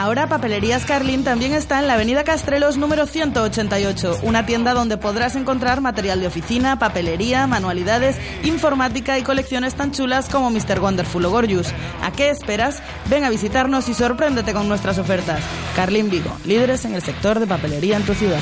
Ahora 0.00 0.28
Papelerías 0.28 0.86
Carlín 0.86 1.24
también 1.24 1.52
está 1.52 1.78
en 1.78 1.86
la 1.86 1.92
Avenida 1.92 2.24
Castrelos 2.24 2.78
número 2.78 3.06
188, 3.06 4.20
una 4.22 4.46
tienda 4.46 4.72
donde 4.72 4.96
podrás 4.96 5.36
encontrar 5.36 5.82
material 5.82 6.22
de 6.22 6.26
oficina, 6.26 6.78
papelería, 6.78 7.46
manualidades, 7.46 8.16
informática 8.42 9.18
y 9.18 9.22
colecciones 9.22 9.74
tan 9.74 9.92
chulas 9.92 10.30
como 10.30 10.50
Mr. 10.50 10.80
Wonderful 10.80 11.26
o 11.26 11.30
Gorgeous. 11.30 11.74
¿A 12.00 12.12
qué 12.12 12.30
esperas? 12.30 12.82
Ven 13.10 13.24
a 13.24 13.28
visitarnos 13.28 13.90
y 13.90 13.94
sorpréndete 13.94 14.54
con 14.54 14.68
nuestras 14.68 14.96
ofertas. 14.96 15.42
Carlín 15.76 16.08
Vigo, 16.08 16.34
líderes 16.46 16.86
en 16.86 16.94
el 16.94 17.02
sector 17.02 17.38
de 17.38 17.46
papelería 17.46 17.98
en 17.98 18.04
tu 18.04 18.14
ciudad. 18.14 18.40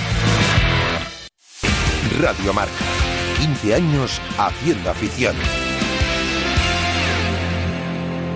Radio 2.20 2.52
Marca. 2.52 2.72
15 3.40 3.74
años 3.74 4.20
haciendo 4.38 4.90
afición. 4.90 5.34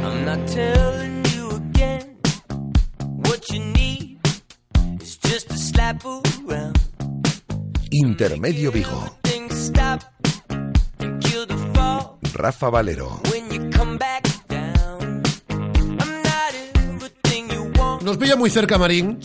I'm 0.02 0.25
not 0.25 1.02
not 16.09 16.55
everything 16.77 17.49
you 17.51 17.73
want. 17.79 18.03
Nos 18.03 18.17
pilla 18.17 18.37
muy 18.37 18.51
cerca 18.51 18.79
Marín. 18.79 19.21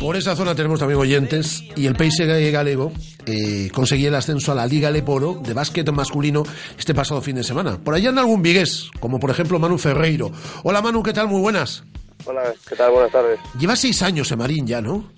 Por 0.00 0.16
esa 0.16 0.34
zona 0.34 0.54
tenemos 0.54 0.80
también 0.80 0.98
oyentes 0.98 1.62
y 1.76 1.86
el 1.86 1.94
PSG 1.94 2.50
galego 2.50 2.92
eh, 3.24 3.70
conseguía 3.72 4.08
el 4.08 4.14
ascenso 4.16 4.50
a 4.50 4.56
la 4.56 4.66
Liga 4.66 4.90
Leporo 4.90 5.40
de 5.42 5.54
básquet 5.54 5.88
masculino 5.92 6.42
este 6.76 6.92
pasado 6.92 7.22
fin 7.22 7.36
de 7.36 7.44
semana. 7.44 7.78
Por 7.78 7.94
allá 7.94 8.08
anda 8.08 8.20
algún 8.20 8.42
vigués, 8.42 8.90
como 8.98 9.20
por 9.20 9.30
ejemplo 9.30 9.60
Manu 9.60 9.78
Ferreiro. 9.78 10.32
Hola 10.64 10.82
Manu, 10.82 11.02
¿qué 11.04 11.12
tal? 11.12 11.28
Muy 11.28 11.40
buenas. 11.40 11.84
Hola, 12.24 12.52
¿qué 12.68 12.76
tal? 12.76 12.90
Buenas 12.90 13.12
tardes. 13.12 13.38
Llevas 13.58 13.80
seis 13.80 14.02
años 14.02 14.30
en 14.32 14.38
Marín 14.38 14.66
ya, 14.66 14.80
¿no? 14.80 15.08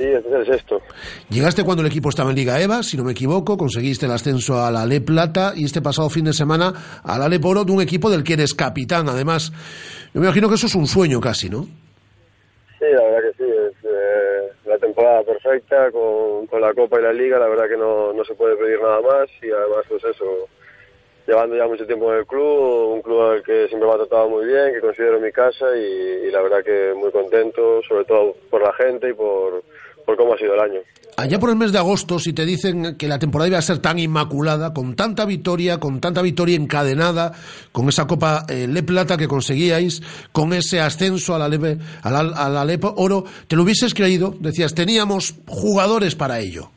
Sí, 0.00 0.06
es 0.06 0.24
el 0.24 0.46
sexto. 0.46 0.80
Llegaste 1.28 1.62
cuando 1.62 1.82
el 1.82 1.88
equipo 1.88 2.08
estaba 2.08 2.30
en 2.30 2.36
Liga 2.36 2.58
EVA, 2.58 2.82
si 2.82 2.96
no 2.96 3.04
me 3.04 3.12
equivoco, 3.12 3.58
conseguiste 3.58 4.06
el 4.06 4.12
ascenso 4.12 4.64
a 4.64 4.70
la 4.70 4.86
Le 4.86 5.02
Plata 5.02 5.52
y 5.54 5.66
este 5.66 5.82
pasado 5.82 6.08
fin 6.08 6.24
de 6.24 6.32
semana 6.32 6.72
a 7.04 7.18
la 7.18 7.28
Leporo 7.28 7.64
de 7.64 7.72
un 7.72 7.82
equipo 7.82 8.08
del 8.08 8.24
que 8.24 8.32
eres 8.32 8.54
capitán. 8.54 9.10
Además, 9.10 9.52
yo 10.14 10.20
me 10.22 10.26
imagino 10.26 10.48
que 10.48 10.54
eso 10.54 10.68
es 10.68 10.74
un 10.74 10.86
sueño 10.86 11.20
casi, 11.20 11.50
¿no? 11.50 11.64
Sí, 12.78 12.86
la 12.90 13.02
verdad 13.02 13.30
que 13.30 13.44
sí. 13.44 13.50
Es, 13.50 13.74
eh, 13.84 14.52
la 14.64 14.78
temporada 14.78 15.22
perfecta 15.22 15.90
con, 15.90 16.46
con 16.46 16.62
la 16.62 16.72
Copa 16.72 16.98
y 16.98 17.02
la 17.02 17.12
Liga, 17.12 17.38
la 17.38 17.48
verdad 17.48 17.68
que 17.68 17.76
no, 17.76 18.14
no 18.14 18.24
se 18.24 18.34
puede 18.34 18.56
pedir 18.56 18.80
nada 18.80 19.02
más 19.02 19.28
y 19.42 19.50
además 19.50 19.84
pues 19.86 20.02
eso, 20.02 20.48
llevando 21.26 21.56
ya 21.56 21.66
mucho 21.66 21.86
tiempo 21.86 22.10
en 22.10 22.20
el 22.20 22.26
club, 22.26 22.94
un 22.94 23.02
club 23.02 23.20
al 23.20 23.42
que 23.42 23.68
siempre 23.68 23.86
me 23.86 23.94
ha 23.94 23.98
tratado 23.98 24.30
muy 24.30 24.46
bien, 24.46 24.72
que 24.72 24.80
considero 24.80 25.20
mi 25.20 25.30
casa 25.30 25.66
y, 25.76 26.26
y 26.26 26.30
la 26.30 26.40
verdad 26.40 26.64
que 26.64 26.94
muy 26.96 27.10
contento, 27.10 27.82
sobre 27.82 28.06
todo 28.06 28.34
por 28.48 28.62
la 28.62 28.72
gente 28.72 29.10
y 29.10 29.12
por, 29.12 29.62
por 30.10 30.16
cómo 30.16 30.34
ha 30.34 30.38
sido 30.38 30.54
el 30.54 30.60
año. 30.60 30.80
Allá 31.16 31.38
por 31.38 31.50
el 31.50 31.56
mes 31.56 31.70
de 31.72 31.78
agosto, 31.78 32.18
si 32.18 32.32
te 32.32 32.44
dicen 32.46 32.96
que 32.96 33.06
la 33.06 33.18
temporada 33.18 33.48
iba 33.48 33.58
a 33.58 33.62
ser 33.62 33.78
tan 33.78 33.98
inmaculada, 33.98 34.72
con 34.72 34.96
tanta 34.96 35.24
victoria, 35.24 35.78
con 35.78 36.00
tanta 36.00 36.22
victoria 36.22 36.56
encadenada, 36.56 37.32
con 37.72 37.88
esa 37.88 38.06
Copa 38.06 38.44
eh, 38.48 38.66
Le 38.66 38.82
Plata 38.82 39.16
que 39.16 39.28
conseguíais, 39.28 40.00
con 40.32 40.52
ese 40.52 40.80
ascenso 40.80 41.34
a 41.34 41.38
la, 41.38 41.48
Leve- 41.48 41.78
a 42.02 42.10
la, 42.10 42.20
a 42.20 42.48
la 42.48 42.64
Le 42.64 42.78
Oro, 42.82 43.24
¿te 43.46 43.54
lo 43.56 43.62
hubieses 43.62 43.92
creído? 43.94 44.34
Decías, 44.40 44.74
teníamos 44.74 45.34
jugadores 45.46 46.14
para 46.14 46.38
ello. 46.40 46.70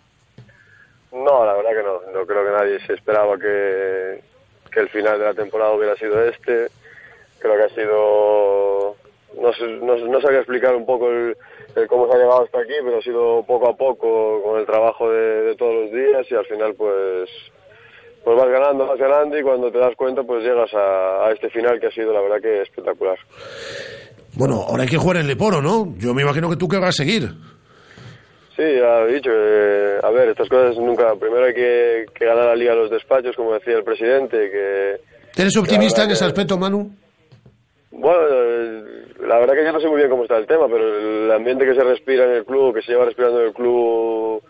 No, 1.12 1.46
la 1.46 1.54
verdad 1.54 1.72
que 1.72 1.84
no. 1.84 2.20
No 2.20 2.25
creo 2.25 2.44
que 2.46 2.52
nadie 2.52 2.80
se 2.86 2.94
esperaba 2.94 3.38
que, 3.38 4.22
que 4.72 4.80
el 4.80 4.90
final 4.90 5.20
de 5.20 5.25
la 5.25 5.34
temporada 5.34 5.72
hubiera 5.74 5.96
sido 5.96 6.22
este. 6.24 6.68
Creo 7.40 7.56
que 7.58 7.63
ha 7.63 7.75
sido... 7.75 8.96
No, 9.42 9.54
sé- 9.54 9.80
no, 9.82 9.96
no 9.98 10.22
sabría 10.22 10.40
explicar 10.40 10.75
un 10.75 10.86
poco 10.86 11.10
el, 11.10 11.36
el 11.75 11.88
cómo 11.88 12.08
se 12.08 12.13
ha 12.15 12.20
llegado 12.20 12.44
hasta 12.44 12.60
aquí, 12.60 12.74
pero 12.84 12.98
ha 12.98 13.01
sido 13.01 13.44
poco 13.46 13.70
a 13.70 13.75
poco 13.75 14.42
con 14.44 14.60
el 14.60 14.65
trabajo 14.65 15.10
de, 15.10 15.42
de 15.44 15.56
todos 15.56 15.74
los 15.74 15.92
días 15.92 16.25
y 16.30 16.36
al 16.36 16.46
final 16.46 16.74
pues 16.75 17.30
pues 18.24 18.38
vas 18.38 18.48
ganando, 18.50 18.88
vas 18.88 18.98
ganando 19.00 19.38
y 19.38 19.44
cuando 19.44 19.72
te 19.72 19.80
das 19.80 19.96
cuenta 19.98 20.24
pues 20.24 20.44
llegas 20.44 20.74
a, 20.74 21.25
a 21.27 21.32
este 21.32 21.50
final 21.50 21.80
que 21.80 21.88
ha 21.88 21.92
sido 21.92 22.13
la 22.13 22.22
verdad 22.22 22.42
que 22.42 22.62
espectacular. 22.62 23.18
Bueno, 24.36 24.63
ahora 24.68 24.84
hay 24.84 24.89
que 24.89 24.98
jugar 24.98 25.18
en 25.18 25.27
Leporo, 25.27 25.62
¿no? 25.62 25.94
Yo 25.98 26.13
me 26.13 26.22
imagino 26.24 26.50
que 26.50 26.56
tú 26.56 26.68
querrás 26.68 26.96
seguir. 26.96 27.24
Sí, 28.56 28.62
ya 28.62 29.01
he 29.01 29.13
dicho, 29.13 29.30
eh, 29.34 29.98
a 30.01 30.10
ver, 30.12 30.30
estas 30.30 30.48
cosas 30.48 30.77
nunca, 30.77 31.15
primero 31.15 31.46
hay 31.46 31.53
que, 31.56 32.06
que 32.13 32.25
ganar 32.25 32.46
la 32.46 32.56
liga 32.56 32.74
a 32.74 32.75
los 32.75 32.89
despachos, 32.92 33.36
como 33.36 33.53
decía 33.53 33.74
el 33.77 33.84
presidente, 33.84 34.38
que... 34.51 35.42
¿Eres 35.42 35.53
que 35.53 35.60
optimista 35.60 36.03
en 36.03 36.12
ese 36.12 36.20
que- 36.24 36.27
aspecto, 36.27 36.58
Manu? 36.58 36.92
Bueno, 37.96 38.22
eh, 38.28 38.84
la 39.20 39.38
verdad 39.38 39.54
que 39.54 39.64
yo 39.66 39.72
no 39.72 39.80
sé 39.80 39.88
muy 39.88 39.98
bien 39.98 40.10
cómo 40.10 40.24
está 40.24 40.38
el 40.38 40.48
tema, 40.48 40.68
pero 40.68 40.98
el 40.98 41.32
ambiente 41.32 41.64
que 41.64 41.76
se 41.76 41.84
respira 41.84 42.26
en 42.26 42.32
el 42.32 42.46
club, 42.46 42.74
que 42.74 42.82
se 42.82 42.92
lleva 42.92 43.06
respirando 43.06 43.40
en 43.40 43.48
el 43.48 43.54
club 43.54 44.42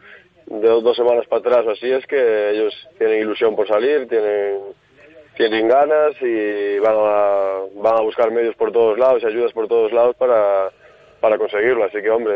de 0.45 0.67
dos, 0.67 0.95
semanas 0.95 1.27
para 1.27 1.39
atrás 1.41 1.65
o 1.65 1.71
así, 1.71 1.91
es 1.91 2.05
que 2.07 2.51
ellos 2.51 2.73
tienen 2.97 3.19
ilusión 3.19 3.55
por 3.55 3.67
salir, 3.67 4.07
tienen 4.07 4.59
tienen 5.35 5.67
ganas 5.67 6.13
y 6.21 6.77
van 6.79 6.95
a, 6.95 7.61
van 7.75 7.97
a 7.97 8.01
buscar 8.01 8.31
medios 8.31 8.55
por 8.55 8.71
todos 8.71 8.97
lados 8.99 9.23
y 9.23 9.25
ayudas 9.25 9.51
por 9.51 9.67
todos 9.67 9.91
lados 9.91 10.15
para, 10.15 10.69
para 11.19 11.37
conseguirlo. 11.37 11.83
Así 11.83 12.01
que, 12.01 12.09
hombre, 12.09 12.35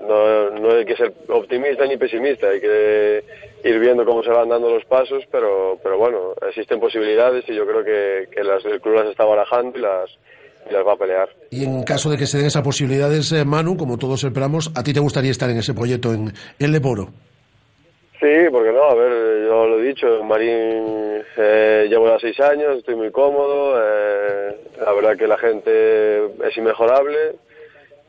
no, 0.00 0.50
no 0.50 0.70
hay 0.72 0.84
que 0.84 0.96
ser 0.96 1.12
optimista 1.28 1.86
ni 1.86 1.96
pesimista, 1.96 2.48
hay 2.48 2.60
que 2.60 3.24
ir 3.64 3.78
viendo 3.78 4.04
cómo 4.04 4.22
se 4.22 4.30
van 4.30 4.48
dando 4.48 4.70
los 4.70 4.84
pasos, 4.84 5.24
pero, 5.30 5.78
pero 5.82 5.98
bueno, 5.98 6.34
existen 6.48 6.80
posibilidades 6.80 7.44
y 7.48 7.54
yo 7.54 7.66
creo 7.66 7.84
que, 7.84 8.28
que 8.30 8.44
las, 8.44 8.64
el 8.64 8.80
club 8.80 8.96
las 8.96 9.06
está 9.06 9.24
barajando 9.24 9.78
y 9.78 9.82
las, 9.82 10.10
y 10.68 10.72
las 10.72 10.86
va 10.86 10.92
a 10.92 10.96
pelear. 10.96 11.28
Y 11.50 11.64
en 11.64 11.82
caso 11.82 12.10
de 12.10 12.16
que 12.16 12.26
se 12.26 12.38
den 12.38 12.46
esas 12.46 12.62
posibilidades, 12.62 13.32
eh, 13.32 13.44
Manu, 13.44 13.76
como 13.76 13.98
todos 13.98 14.24
esperamos, 14.24 14.70
¿a 14.74 14.82
ti 14.82 14.92
te 14.92 15.00
gustaría 15.00 15.30
estar 15.30 15.50
en 15.50 15.58
ese 15.58 15.74
proyecto 15.74 16.12
en, 16.12 16.32
en 16.58 16.72
Leporo? 16.72 17.08
Sí, 18.20 18.50
porque 18.50 18.72
no, 18.72 18.82
a 18.82 18.94
ver, 18.94 19.46
yo 19.46 19.66
lo 19.66 19.78
he 19.78 19.82
dicho, 19.84 20.18
en 20.20 20.26
Marín 20.26 21.22
eh, 21.36 21.86
llevo 21.88 22.08
ya 22.08 22.18
seis 22.18 22.40
años, 22.40 22.78
estoy 22.78 22.96
muy 22.96 23.12
cómodo, 23.12 23.80
eh, 23.80 24.56
la 24.80 24.92
verdad 24.92 25.16
que 25.16 25.28
la 25.28 25.38
gente 25.38 26.24
es 26.26 26.56
inmejorable 26.56 27.36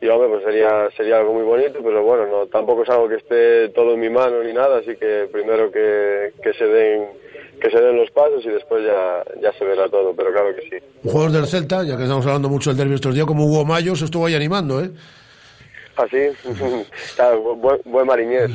y 0.01 0.07
hombre, 0.07 0.29
pues 0.29 0.43
sería, 0.43 0.89
sería 0.95 1.17
algo 1.17 1.33
muy 1.33 1.43
bonito, 1.43 1.79
pero 1.83 2.03
bueno, 2.03 2.27
no, 2.27 2.45
tampoco 2.47 2.83
es 2.83 2.89
algo 2.89 3.09
que 3.09 3.15
esté 3.15 3.69
todo 3.69 3.93
en 3.93 3.99
mi 3.99 4.09
mano 4.09 4.43
ni 4.43 4.53
nada, 4.53 4.77
así 4.77 4.95
que 4.95 5.27
primero 5.31 5.71
que, 5.71 6.33
que 6.41 6.53
se 6.53 6.65
den 6.65 7.07
que 7.59 7.69
se 7.69 7.81
den 7.81 7.97
los 7.97 8.09
pasos 8.11 8.43
y 8.45 8.49
después 8.49 8.85
ya, 8.85 9.23
ya 9.41 9.51
se 9.57 9.65
verá 9.65 9.89
todo, 9.89 10.13
pero 10.15 10.31
claro 10.31 10.55
que 10.55 10.61
sí. 10.61 10.85
Un 11.03 11.11
jugador 11.11 11.31
del 11.33 11.45
Celta, 11.45 11.83
ya 11.83 11.97
que 11.97 12.03
estamos 12.03 12.25
hablando 12.25 12.47
mucho 12.47 12.69
del 12.69 12.77
derbi 12.77 12.95
estos 12.95 13.13
días, 13.13 13.25
como 13.25 13.45
Hugo 13.45 13.65
Mayo, 13.65 13.97
se 13.97 14.05
estuvo 14.05 14.25
ahí 14.25 14.35
animando, 14.35 14.81
¿eh? 14.81 14.89
Así, 15.99 16.17
claro, 17.17 17.55
buen, 17.55 17.81
buen 17.83 18.07
mariñés. 18.07 18.49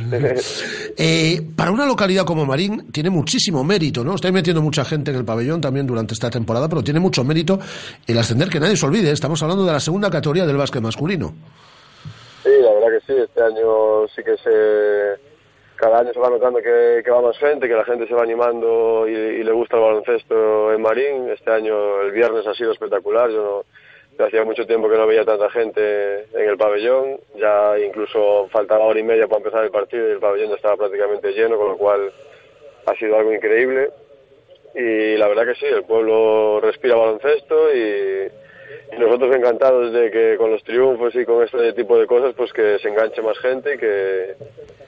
Eh, 0.96 1.42
para 1.54 1.70
una 1.70 1.84
localidad 1.84 2.24
como 2.24 2.46
Marín 2.46 2.90
tiene 2.90 3.10
muchísimo 3.10 3.62
mérito, 3.62 4.02
¿no? 4.02 4.14
Estáis 4.14 4.32
metiendo 4.32 4.62
mucha 4.62 4.82
gente 4.82 5.10
en 5.10 5.18
el 5.18 5.26
pabellón 5.26 5.60
también 5.60 5.86
durante 5.86 6.14
esta 6.14 6.30
temporada, 6.30 6.70
pero 6.70 6.82
tiene 6.82 7.00
mucho 7.00 7.22
mérito 7.22 7.58
el 8.06 8.18
ascender, 8.18 8.48
que 8.48 8.58
nadie 8.58 8.76
se 8.76 8.86
olvide. 8.86 9.10
¿eh? 9.10 9.12
Estamos 9.12 9.42
hablando 9.42 9.66
de 9.66 9.72
la 9.72 9.80
segunda 9.80 10.10
categoría 10.10 10.46
del 10.46 10.56
básquet 10.56 10.80
masculino. 10.80 11.34
Sí, 12.42 12.50
la 12.62 12.72
verdad 12.72 12.98
que 12.98 13.12
sí, 13.12 13.20
este 13.20 13.42
año 13.42 14.08
sí 14.08 14.22
que 14.24 14.36
se... 14.38 15.34
Cada 15.76 15.98
año 15.98 16.14
se 16.14 16.20
va 16.20 16.30
notando 16.30 16.60
que, 16.60 17.02
que 17.04 17.10
va 17.10 17.20
más 17.20 17.36
gente, 17.36 17.68
que 17.68 17.74
la 17.74 17.84
gente 17.84 18.06
se 18.06 18.14
va 18.14 18.22
animando 18.22 19.06
y, 19.06 19.12
y 19.12 19.42
le 19.42 19.52
gusta 19.52 19.76
el 19.76 19.82
baloncesto 19.82 20.72
en 20.72 20.80
Marín. 20.80 21.28
Este 21.28 21.50
año, 21.50 22.00
el 22.00 22.12
viernes, 22.12 22.46
ha 22.46 22.54
sido 22.54 22.72
espectacular. 22.72 23.28
Yo 23.28 23.42
no, 23.42 23.64
hacía 24.18 24.44
mucho 24.44 24.66
tiempo 24.66 24.88
que 24.88 24.96
no 24.96 25.06
veía 25.06 25.24
tanta 25.24 25.50
gente 25.50 26.24
en 26.32 26.48
el 26.48 26.56
pabellón. 26.56 27.20
Ya 27.36 27.78
incluso 27.78 28.48
faltaba 28.50 28.84
hora 28.84 29.00
y 29.00 29.02
media 29.02 29.26
para 29.26 29.38
empezar 29.38 29.64
el 29.64 29.70
partido 29.70 30.08
y 30.08 30.12
el 30.12 30.18
pabellón 30.20 30.50
ya 30.50 30.56
estaba 30.56 30.76
prácticamente 30.76 31.32
lleno, 31.32 31.56
con 31.56 31.68
lo 31.68 31.76
cual 31.76 32.12
ha 32.86 32.94
sido 32.96 33.16
algo 33.16 33.32
increíble. 33.32 33.90
Y 34.74 35.16
la 35.16 35.28
verdad 35.28 35.46
que 35.46 35.54
sí, 35.54 35.66
el 35.66 35.84
pueblo 35.84 36.60
respira 36.60 36.96
baloncesto 36.96 37.74
y, 37.74 38.28
nosotros 38.98 39.34
encantados 39.34 39.92
de 39.92 40.10
que 40.10 40.36
con 40.36 40.50
los 40.50 40.62
triunfos 40.62 41.14
y 41.14 41.24
con 41.24 41.42
este 41.42 41.72
tipo 41.72 41.98
de 41.98 42.06
cosas 42.06 42.34
pues 42.36 42.52
que 42.52 42.78
se 42.80 42.88
enganche 42.88 43.22
más 43.22 43.38
gente 43.38 43.74
y 43.74 43.78
que, 43.78 44.36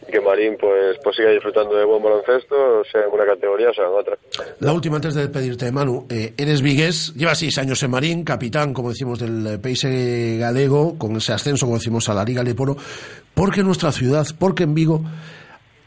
y 0.09 0.13
que 0.13 0.21
Marín 0.21 0.57
pues, 0.59 0.99
pues 1.03 1.17
siga 1.17 1.31
disfrutando 1.31 1.75
de 1.75 1.85
buen 1.85 2.03
baloncesto, 2.03 2.85
sea 2.91 3.03
en 3.03 3.13
una 3.13 3.27
categoría 3.27 3.71
o 3.71 3.75
sea 3.75 3.85
en 3.85 3.91
otra. 3.91 4.17
La 4.61 4.73
última 4.73 4.97
antes 4.97 5.15
de 5.15 5.29
pedirte, 5.29 5.73
Manu, 5.73 6.07
eh, 6.09 6.35
eres 6.37 6.63
vigués, 6.63 7.15
llevas 7.15 7.39
seis 7.39 7.59
años 7.59 7.83
en 7.83 7.91
Marín, 7.91 8.25
capitán, 8.25 8.73
como 8.73 8.91
decimos, 8.91 9.19
del 9.19 9.47
eh, 9.47 9.59
país 9.59 9.83
galego, 10.39 10.97
con 10.99 11.17
ese 11.17 11.33
ascenso, 11.33 11.67
como 11.67 11.79
decimos, 11.79 12.09
a 12.09 12.15
la 12.15 12.25
Liga 12.25 12.43
Leporo. 12.43 12.77
¿Por 13.35 13.53
qué 13.53 13.63
nuestra 13.63 13.93
ciudad, 13.93 14.27
por 14.39 14.55
qué 14.55 14.65
en 14.65 14.75
Vigo, 14.75 15.03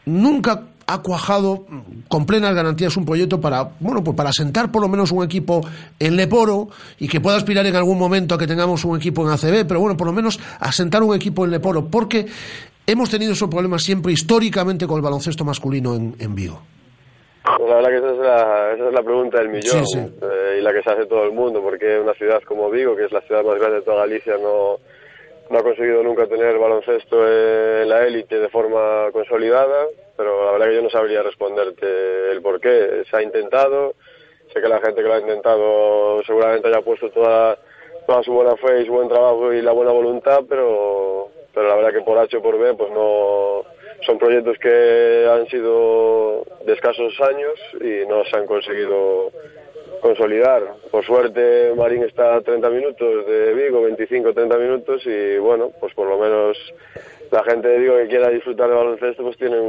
nunca 0.04 0.66
ha 0.92 1.02
cuajado 1.02 1.66
con 2.08 2.26
plenas 2.26 2.54
garantías 2.54 2.96
un 2.96 3.04
proyecto 3.04 3.40
para, 3.40 3.70
bueno, 3.80 4.02
pues 4.02 4.16
para 4.16 4.32
sentar 4.32 4.70
por 4.72 4.82
lo 4.82 4.88
menos 4.88 5.12
un 5.12 5.24
equipo 5.24 5.60
en 5.98 6.16
Leporo 6.16 6.68
y 6.98 7.08
que 7.08 7.20
pueda 7.20 7.36
aspirar 7.36 7.66
en 7.66 7.76
algún 7.76 7.98
momento 7.98 8.34
a 8.34 8.38
que 8.38 8.46
tengamos 8.46 8.84
un 8.84 8.96
equipo 8.96 9.22
en 9.22 9.32
ACB, 9.32 9.66
pero 9.66 9.80
bueno, 9.80 9.96
por 9.96 10.06
lo 10.06 10.12
menos 10.12 10.40
asentar 10.58 11.02
un 11.02 11.14
equipo 11.14 11.44
en 11.44 11.50
Leporo, 11.52 11.86
porque 11.86 12.26
hemos 12.86 13.08
tenido 13.10 13.32
esos 13.32 13.48
problemas 13.48 13.82
siempre 13.82 14.12
históricamente 14.12 14.86
con 14.86 14.96
el 14.96 15.02
baloncesto 15.02 15.44
masculino 15.44 15.94
en, 15.94 16.14
en 16.18 16.34
Vigo. 16.34 16.60
Pues 17.56 17.70
la 17.70 17.76
verdad 17.76 17.88
que 17.90 17.96
esa 17.96 18.10
es 18.12 18.18
la, 18.18 18.72
esa 18.74 18.88
es 18.88 18.92
la 18.94 19.02
pregunta 19.02 19.38
del 19.38 19.48
millón 19.48 19.86
Sí, 19.86 19.94
sí. 19.94 19.98
eh, 19.98 20.58
y 20.58 20.62
la 20.62 20.72
que 20.72 20.82
se 20.82 20.90
hace 20.90 21.06
todo 21.06 21.24
el 21.24 21.32
mundo, 21.32 21.62
porque 21.62 21.98
una 21.98 22.12
ciudad 22.14 22.40
como 22.46 22.68
Vigo, 22.70 22.94
que 22.94 23.04
es 23.06 23.12
la 23.12 23.22
ciudad 23.22 23.42
más 23.44 23.58
grande 23.58 23.76
de 23.76 23.82
toda 23.82 23.98
Galicia, 24.06 24.34
no, 24.42 24.76
no 25.50 25.58
ha 25.58 25.62
conseguido 25.64 26.02
nunca 26.04 26.28
tener 26.28 26.56
baloncesto 26.58 27.26
en 27.26 27.88
la 27.88 28.06
élite 28.06 28.38
de 28.38 28.48
forma 28.48 29.10
consolidada, 29.12 29.86
pero 30.16 30.44
la 30.44 30.52
verdad 30.52 30.66
que 30.68 30.74
yo 30.76 30.82
no 30.82 30.90
sabría 30.90 31.24
responderte 31.24 32.30
el 32.30 32.40
por 32.40 32.60
qué. 32.60 33.02
Se 33.10 33.16
ha 33.16 33.22
intentado, 33.22 33.94
sé 34.52 34.60
que 34.60 34.68
la 34.68 34.80
gente 34.80 35.02
que 35.02 35.08
lo 35.08 35.14
ha 35.14 35.18
intentado 35.20 36.22
seguramente 36.22 36.68
haya 36.68 36.82
puesto 36.82 37.10
toda, 37.10 37.58
toda 38.06 38.22
su 38.22 38.32
buena 38.32 38.56
fe 38.56 38.82
y 38.82 38.86
su 38.86 38.92
buen 38.92 39.08
trabajo 39.08 39.52
y 39.52 39.60
la 39.60 39.72
buena 39.72 39.90
voluntad, 39.90 40.42
pero, 40.48 41.30
pero 41.52 41.66
la 41.66 41.74
verdad 41.74 41.92
que 41.94 42.02
por 42.02 42.16
H 42.16 42.36
o 42.36 42.42
por 42.42 42.56
B, 42.56 42.74
pues 42.74 42.92
no 42.92 43.64
son 44.06 44.18
proyectos 44.18 44.56
que 44.58 45.26
han 45.28 45.48
sido 45.48 46.44
de 46.64 46.74
escasos 46.74 47.20
años 47.22 47.58
y 47.80 48.06
no 48.06 48.24
se 48.24 48.36
han 48.36 48.46
conseguido 48.46 49.32
consolidar. 50.00 50.62
Por 50.90 51.04
suerte 51.04 51.72
Marín 51.76 52.02
está 52.04 52.36
a 52.36 52.40
30 52.40 52.70
minutos 52.70 53.26
de 53.26 53.54
Vigo, 53.54 53.82
25 53.82 54.32
30 54.32 54.58
minutos 54.58 55.02
y 55.06 55.38
bueno, 55.38 55.70
pues 55.78 55.94
por 55.94 56.08
lo 56.08 56.18
menos 56.18 56.56
la 57.30 57.42
gente 57.44 57.68
de 57.68 57.78
Vigo 57.78 57.96
que 57.96 58.08
quiera 58.08 58.28
disfrutar 58.28 58.68
de 58.68 58.74
baloncesto 58.74 59.22
pues 59.22 59.36
tienen 59.36 59.60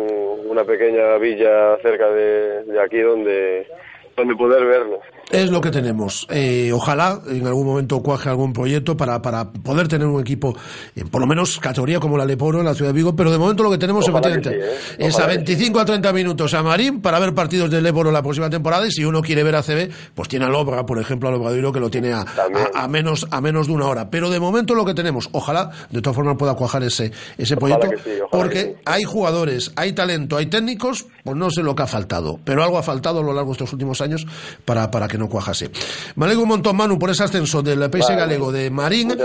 una 0.46 0.64
pequeña 0.64 1.18
villa 1.18 1.78
cerca 1.82 2.10
de 2.10 2.80
aquí 2.82 3.00
donde 3.00 3.68
donde 4.16 4.36
poder 4.36 4.66
verlo. 4.66 5.02
Es 5.32 5.50
lo 5.50 5.62
que 5.62 5.72
tenemos. 5.72 6.28
Eh, 6.30 6.72
ojalá 6.74 7.22
en 7.30 7.48
algún 7.48 7.66
momento 7.66 8.02
cuaje 8.02 8.30
algún 8.30 8.52
proyecto 8.52 8.98
para, 8.98 9.22
para 9.22 9.50
poder 9.52 9.88
tener 9.88 10.08
un 10.08 10.20
equipo, 10.20 10.56
eh, 10.96 11.06
por 11.10 11.22
lo 11.22 11.28
menos 11.28 11.58
categoría 11.60 12.00
como 12.00 12.18
la 12.18 12.26
Leporo 12.26 12.60
en 12.60 12.66
la 12.66 12.74
ciudad 12.74 12.90
de 12.90 12.96
Vigo, 12.96 13.16
pero 13.16 13.32
de 13.32 13.38
momento 13.38 13.64
lo 13.64 13.72
que 13.72 13.78
tenemos 13.78 14.08
efectivamente 14.08 14.50
sí, 14.50 14.56
¿eh? 14.56 15.08
es 15.08 15.16
a 15.16 15.20
Ojalá 15.20 15.34
que 15.34 15.38
25 15.38 15.80
a 15.80 15.86
30 15.86 16.14
minutos 16.14 16.54
a 16.54 16.64
Marín 16.64 17.02
para 17.02 17.18
ver 17.20 17.34
partidos 17.34 17.70
de 17.70 17.82
Leporo 17.82 18.12
la 18.12 18.22
próxima 18.22 18.50
temporada 18.50 18.86
y 18.86 18.92
si 18.92 19.06
uno 19.06 19.22
quiere 19.22 19.44
ver 19.44 19.56
a 19.56 19.64
CB, 19.64 19.90
pues 20.14 20.28
tiene 20.28 20.46
a 20.46 20.50
Lobra, 20.50 20.86
por 20.86 21.00
ejemplo, 21.00 21.30
a 21.30 21.32
Lobradoiro 21.32 21.72
que 21.72 21.80
lo 21.80 21.90
tiene 21.90 22.12
a, 22.12 22.22
a, 22.22 22.84
a 22.84 22.88
menos, 22.90 23.26
a 23.32 23.40
menos 23.40 23.68
de 23.68 23.74
una 23.74 23.88
hora. 23.88 24.10
Pero 24.10 24.30
de 24.30 24.40
momento 24.40 24.76
lo 24.76 24.86
que 24.86 24.94
tenemos, 24.94 25.30
ojalá 25.32 25.72
de 25.90 26.02
todas 26.02 26.16
formas 26.16 26.36
pueda 26.38 26.56
cuajar 26.56 26.84
ese, 26.84 27.12
ese 27.38 27.56
Ojalá 27.56 27.80
proyecto, 27.80 28.04
sí, 28.04 28.20
porque 28.32 28.76
hay 28.86 29.04
jugadores, 29.04 29.72
hay 29.78 29.94
talento, 29.94 30.36
hay 30.36 30.48
técnicos, 30.48 31.06
pues 31.24 31.38
no 31.38 31.50
sé 31.50 31.64
lo 31.64 31.74
que 31.74 31.84
ha 31.84 31.88
faltado, 31.88 32.40
pero 32.44 32.64
algo 32.64 32.78
ha 32.78 32.84
faltado 32.84 33.20
a 33.20 33.24
lo 33.24 33.34
largo 33.34 33.52
de 33.52 33.54
estos 33.54 33.72
últimos 33.72 34.02
años 34.02 34.26
para, 34.66 34.92
para 34.92 35.08
que 35.08 35.21
no 35.22 35.30
cuajase. 35.30 35.70
Me 36.16 36.26
alegro 36.26 36.44
un 36.44 36.50
montón, 36.50 36.76
Manu, 36.76 37.00
por 37.00 37.10
ese 37.10 37.24
ascenso 37.24 37.62
del 37.62 37.90
PS 37.90 38.08
Vale. 38.10 38.16
Galego 38.16 38.52
de 38.52 38.70
Marín 38.70 39.16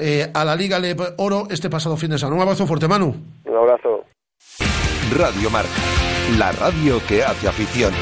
eh, 0.00 0.30
a 0.32 0.44
la 0.44 0.56
Liga 0.56 0.78
Le 0.78 0.96
Oro 1.18 1.46
este 1.50 1.70
pasado 1.70 1.96
fin 1.96 2.10
de 2.10 2.18
semana. 2.18 2.36
Un 2.36 2.42
abrazo 2.42 2.66
fuerte, 2.66 2.88
Manu. 2.88 3.14
Un 3.44 3.56
abrazo. 3.56 4.04
Radio 5.16 5.50
Marca, 5.50 5.68
la 6.38 6.52
radio 6.52 7.00
que 7.06 7.22
hace 7.22 7.48
afición. 7.48 7.92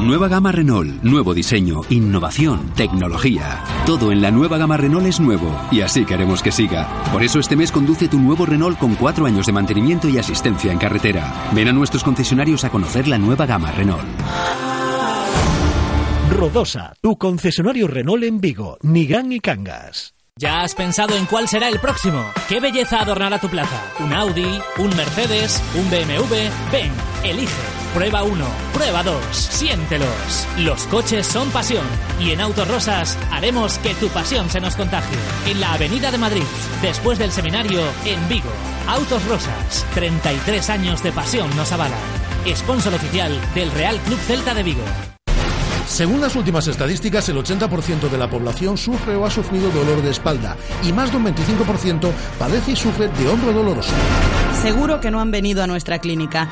Nueva 0.00 0.28
gama 0.28 0.52
Renault, 0.52 1.02
nuevo 1.02 1.34
diseño, 1.34 1.80
innovación, 1.90 2.70
tecnología. 2.76 3.62
Todo 3.84 4.12
en 4.12 4.22
la 4.22 4.30
nueva 4.30 4.56
gama 4.56 4.76
Renault 4.76 5.06
es 5.06 5.18
nuevo 5.18 5.54
y 5.72 5.80
así 5.80 6.04
queremos 6.04 6.40
que 6.40 6.52
siga. 6.52 6.88
Por 7.12 7.22
eso 7.22 7.40
este 7.40 7.56
mes 7.56 7.72
conduce 7.72 8.08
tu 8.08 8.18
nuevo 8.18 8.46
Renault 8.46 8.78
con 8.78 8.94
cuatro 8.94 9.26
años 9.26 9.46
de 9.46 9.52
mantenimiento 9.52 10.08
y 10.08 10.16
asistencia 10.18 10.72
en 10.72 10.78
carretera. 10.78 11.50
Ven 11.52 11.68
a 11.68 11.72
nuestros 11.72 12.04
concesionarios 12.04 12.64
a 12.64 12.70
conocer 12.70 13.08
la 13.08 13.18
nueva 13.18 13.44
gama 13.44 13.72
Renault. 13.72 14.04
Rodosa, 16.30 16.94
tu 17.00 17.18
concesionario 17.18 17.88
Renault 17.88 18.22
en 18.22 18.40
Vigo, 18.40 18.78
Nigán 18.82 19.32
y 19.32 19.40
Cangas. 19.40 20.14
¿Ya 20.36 20.60
has 20.60 20.76
pensado 20.76 21.16
en 21.16 21.26
cuál 21.26 21.48
será 21.48 21.68
el 21.68 21.80
próximo? 21.80 22.24
¿Qué 22.48 22.60
belleza 22.60 23.00
adornará 23.00 23.40
tu 23.40 23.48
plaza? 23.48 23.82
¿Un 23.98 24.12
Audi? 24.12 24.60
¿Un 24.78 24.96
Mercedes? 24.96 25.60
¿Un 25.74 25.90
BMW? 25.90 26.34
Ven, 26.70 26.92
elige. 27.24 27.77
Prueba 27.94 28.22
1, 28.22 28.44
prueba 28.74 29.02
2, 29.02 29.16
siéntelos. 29.32 30.46
Los 30.58 30.82
coches 30.84 31.26
son 31.26 31.50
pasión 31.50 31.84
y 32.20 32.30
en 32.30 32.40
Autos 32.40 32.68
Rosas 32.68 33.18
haremos 33.32 33.78
que 33.78 33.94
tu 33.94 34.08
pasión 34.08 34.50
se 34.50 34.60
nos 34.60 34.76
contagie. 34.76 35.18
En 35.46 35.60
la 35.60 35.72
Avenida 35.72 36.10
de 36.10 36.18
Madrid, 36.18 36.44
después 36.82 37.18
del 37.18 37.32
seminario, 37.32 37.80
en 38.04 38.28
Vigo. 38.28 38.50
Autos 38.86 39.24
Rosas, 39.26 39.86
33 39.94 40.70
años 40.70 41.02
de 41.02 41.12
pasión 41.12 41.54
nos 41.56 41.72
avalan. 41.72 41.98
Sponsor 42.54 42.94
oficial 42.94 43.38
del 43.54 43.70
Real 43.72 43.98
Club 44.00 44.18
Celta 44.20 44.54
de 44.54 44.62
Vigo. 44.62 44.84
Según 45.86 46.20
las 46.20 46.36
últimas 46.36 46.68
estadísticas, 46.68 47.28
el 47.30 47.38
80% 47.38 48.10
de 48.10 48.18
la 48.18 48.28
población 48.28 48.76
sufre 48.76 49.16
o 49.16 49.24
ha 49.24 49.30
sufrido 49.30 49.70
dolor 49.70 50.02
de 50.02 50.10
espalda 50.10 50.56
y 50.84 50.92
más 50.92 51.10
de 51.10 51.16
un 51.16 51.24
25% 51.24 52.10
padece 52.38 52.72
y 52.72 52.76
sufre 52.76 53.08
de 53.08 53.28
hombro 53.28 53.52
doloroso. 53.52 53.92
Seguro 54.62 55.00
que 55.00 55.10
no 55.10 55.20
han 55.20 55.30
venido 55.30 55.62
a 55.62 55.66
nuestra 55.66 55.98
clínica. 55.98 56.48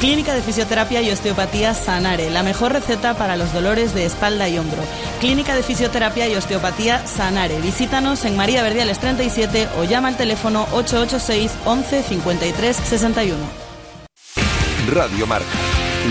Clínica 0.00 0.32
de 0.32 0.42
Fisioterapia 0.42 1.02
y 1.02 1.10
Osteopatía 1.10 1.74
Sanare, 1.74 2.30
la 2.30 2.44
mejor 2.44 2.72
receta 2.72 3.14
para 3.14 3.36
los 3.36 3.52
dolores 3.52 3.94
de 3.94 4.04
espalda 4.04 4.48
y 4.48 4.56
hombro. 4.56 4.78
Clínica 5.18 5.56
de 5.56 5.64
Fisioterapia 5.64 6.28
y 6.28 6.36
Osteopatía 6.36 7.04
Sanare. 7.04 7.60
Visítanos 7.60 8.24
en 8.24 8.36
María 8.36 8.62
Verdiales 8.62 9.00
37 9.00 9.68
o 9.76 9.82
llama 9.82 10.08
al 10.08 10.16
teléfono 10.16 10.68
886 10.72 11.50
11 11.64 12.02
53 12.04 12.76
61. 12.76 13.38
Radio 14.94 15.26
Marca, 15.26 15.46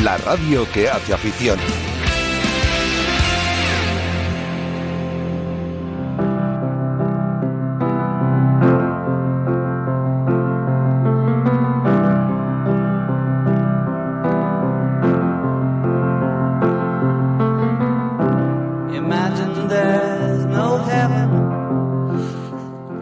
la 0.03 0.17
radio 0.17 0.69
que 0.73 0.89
hace 0.89 1.13
afición. 1.13 1.57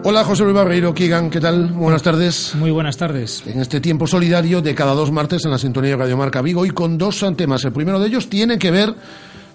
Hola 0.08 0.22
José 0.22 0.44
Luis 0.44 0.54
Barreiro, 0.54 0.94
Kigan, 0.94 1.30
¿qué 1.30 1.40
tal? 1.40 1.72
Buenas 1.72 2.00
tardes. 2.00 2.54
Muy 2.54 2.70
buenas 2.70 2.96
tardes. 2.96 3.42
En 3.44 3.60
este 3.60 3.80
tiempo 3.80 4.06
solidario 4.06 4.62
de 4.62 4.72
cada 4.72 4.94
dos 4.94 5.10
martes 5.10 5.44
en 5.44 5.50
la 5.50 5.58
sintonía 5.58 5.90
de 5.90 5.96
Radio 5.96 6.16
Marca 6.16 6.42
Vigo 6.42 6.64
y 6.64 6.70
con 6.70 6.96
dos 6.96 7.26
temas. 7.36 7.64
El 7.64 7.72
primero 7.72 7.98
de 7.98 8.06
ellos 8.06 8.28
tiene 8.28 8.56
que 8.56 8.70
ver 8.70 8.94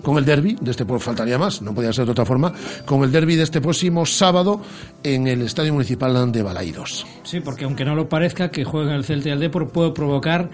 con 0.02 0.18
el 0.18 0.26
derby 0.26 0.58
de 0.60 0.72
este 0.72 0.84
pues 0.84 1.02
faltaría 1.02 1.38
más, 1.38 1.62
no 1.62 1.74
podía 1.74 1.94
ser 1.94 2.04
de 2.04 2.12
otra 2.12 2.26
forma, 2.26 2.52
con 2.86 3.02
el 3.04 3.14
derby 3.14 3.38
de 3.38 3.44
este 3.44 3.62
próximo 3.62 4.06
sábado 4.06 4.62
en 5.04 5.28
el 5.28 5.42
Estadio 5.44 5.72
Municipal 5.72 6.30
de 6.34 6.44
Balaidos. 6.44 7.06
Sí, 7.24 7.40
porque 7.40 7.64
aunque 7.64 7.86
no 7.86 7.96
lo 7.96 8.10
parezca, 8.10 8.52
que 8.52 8.66
jueguen 8.66 8.96
el 8.96 9.06
Celta 9.06 9.30
y 9.30 9.32
el 9.32 9.40
Depor 9.40 9.70
puede 9.70 9.92
provocar 9.92 10.50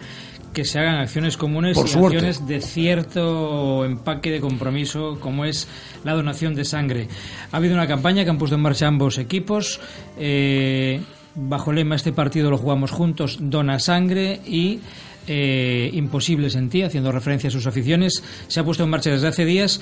que 0.54 0.66
se 0.66 0.80
hagan 0.80 0.96
acciones 0.96 1.38
comunes 1.38 1.76
Por 1.78 1.86
y 1.88 1.90
suerte. 1.90 2.18
acciones 2.18 2.48
de 2.48 2.62
cierto 2.62 3.86
empaque 3.86 4.32
de 4.32 4.40
compromiso, 4.40 5.18
como 5.20 5.46
es 5.46 5.68
la 6.04 6.14
donación 6.14 6.56
de 6.56 6.66
sangre. 6.66 7.08
Ha 7.52 7.58
habido 7.58 7.74
una 7.76 7.88
campaña 7.88 8.24
que 8.24 8.30
han 8.30 8.38
puesto 8.38 8.56
en 8.56 8.62
marcha 8.62 8.88
ambos 8.88 9.18
equipos. 9.18 9.80
eh, 10.18 11.02
bajo 11.40 11.70
el 11.70 11.78
lema 11.78 11.96
Este 11.96 12.12
partido 12.12 12.50
lo 12.50 12.58
jugamos 12.58 12.90
juntos, 12.92 13.38
dona 13.40 13.78
sangre 13.80 14.42
y 14.46 14.80
eh, 15.28 15.90
Imposibles 15.94 16.56
en 16.56 16.70
ti, 16.70 16.82
haciendo 16.84 17.12
referencia 17.12 17.50
a 17.50 17.52
sus 17.52 17.68
aficiones. 17.68 18.24
Se 18.48 18.60
ha 18.60 18.64
puesto 18.64 18.84
en 18.86 18.90
marcha 18.90 19.12
desde 19.12 19.28
hace 19.28 19.46
días 19.46 19.82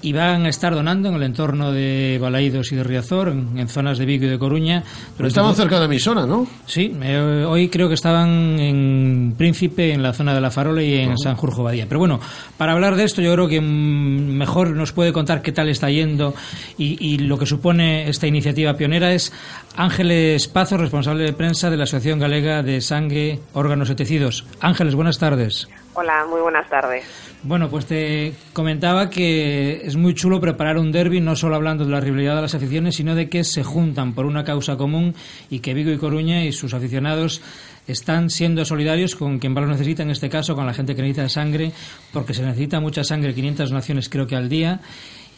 y 0.00 0.12
van 0.12 0.46
a 0.46 0.48
estar 0.48 0.74
donando 0.74 1.08
en 1.08 1.16
el 1.16 1.22
entorno 1.22 1.72
de 1.72 2.18
Balaídos 2.20 2.70
y 2.72 2.76
de 2.76 2.84
Riazor, 2.84 3.28
en, 3.28 3.58
en 3.58 3.68
zonas 3.68 3.98
de 3.98 4.06
Vigo 4.06 4.26
y 4.26 4.28
de 4.28 4.38
Coruña. 4.38 4.84
durante 5.16 5.28
Estaban 5.28 5.54
cerca 5.54 5.76
de 5.76 5.80
la 5.80 5.86
emisora, 5.86 6.26
¿no? 6.26 6.46
Sí, 6.66 6.94
eh, 7.02 7.44
hoy 7.46 7.68
creo 7.68 7.88
que 7.88 7.94
estaban 7.94 8.58
en 8.58 9.34
Príncipe, 9.36 9.92
en 9.92 10.02
la 10.02 10.12
zona 10.12 10.34
de 10.34 10.40
la 10.40 10.50
Farola 10.50 10.82
y 10.82 10.94
en 10.94 11.18
San 11.18 11.36
Jorge 11.36 11.62
Badía. 11.62 11.86
Pero 11.88 11.98
bueno, 11.98 12.20
para 12.56 12.72
hablar 12.72 12.96
de 12.96 13.04
esto 13.04 13.22
yo 13.22 13.32
creo 13.32 13.48
que 13.48 13.60
mm, 13.60 13.64
mejor 13.64 14.70
nos 14.70 14.92
puede 14.92 15.12
contar 15.12 15.42
qué 15.42 15.52
tal 15.52 15.68
está 15.68 15.90
yendo 15.90 16.34
y, 16.76 16.96
y 17.04 17.18
lo 17.18 17.38
que 17.38 17.46
supone 17.46 18.08
esta 18.08 18.26
iniciativa 18.26 18.74
pionera 18.74 19.12
es 19.12 19.32
Ángeles 19.76 20.48
Pazo, 20.48 20.76
responsable 20.76 21.24
de 21.24 21.32
prensa 21.32 21.70
de 21.70 21.76
la 21.76 21.84
Asociación 21.84 22.18
Galega 22.18 22.62
de 22.62 22.80
Sangre, 22.80 23.40
Órganos 23.52 23.90
y 23.90 23.94
Tejidos. 23.94 24.44
Ángeles, 24.60 24.94
buenas 24.94 25.18
tardes. 25.18 25.68
Hola, 26.00 26.24
muy 26.26 26.40
buenas 26.40 26.68
tardes. 26.68 27.04
Bueno, 27.42 27.68
pues 27.68 27.86
te 27.86 28.32
comentaba 28.52 29.10
que 29.10 29.84
es 29.84 29.96
muy 29.96 30.14
chulo 30.14 30.40
preparar 30.40 30.78
un 30.78 30.92
derby, 30.92 31.20
no 31.20 31.34
solo 31.34 31.56
hablando 31.56 31.84
de 31.84 31.90
la 31.90 31.98
rivalidad 31.98 32.36
de 32.36 32.42
las 32.42 32.54
aficiones, 32.54 32.94
sino 32.94 33.16
de 33.16 33.28
que 33.28 33.42
se 33.42 33.64
juntan 33.64 34.14
por 34.14 34.24
una 34.24 34.44
causa 34.44 34.76
común 34.76 35.16
y 35.50 35.58
que 35.58 35.74
Vigo 35.74 35.90
y 35.90 35.98
Coruña 35.98 36.44
y 36.44 36.52
sus 36.52 36.72
aficionados 36.72 37.42
están 37.88 38.30
siendo 38.30 38.64
solidarios 38.64 39.16
con 39.16 39.40
quien 39.40 39.54
más 39.54 39.64
lo 39.64 39.70
necesita, 39.70 40.04
en 40.04 40.10
este 40.10 40.28
caso 40.28 40.54
con 40.54 40.66
la 40.66 40.72
gente 40.72 40.94
que 40.94 41.02
necesita 41.02 41.28
sangre, 41.28 41.72
porque 42.12 42.32
se 42.32 42.44
necesita 42.44 42.78
mucha 42.78 43.02
sangre, 43.02 43.34
500 43.34 43.70
donaciones 43.70 44.08
creo 44.08 44.28
que 44.28 44.36
al 44.36 44.48
día. 44.48 44.78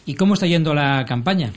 ¿Y 0.05 0.13
cómo 0.13 0.35
está 0.35 0.45
yendo 0.45 0.75
la 0.75 1.03
campaña? 1.07 1.51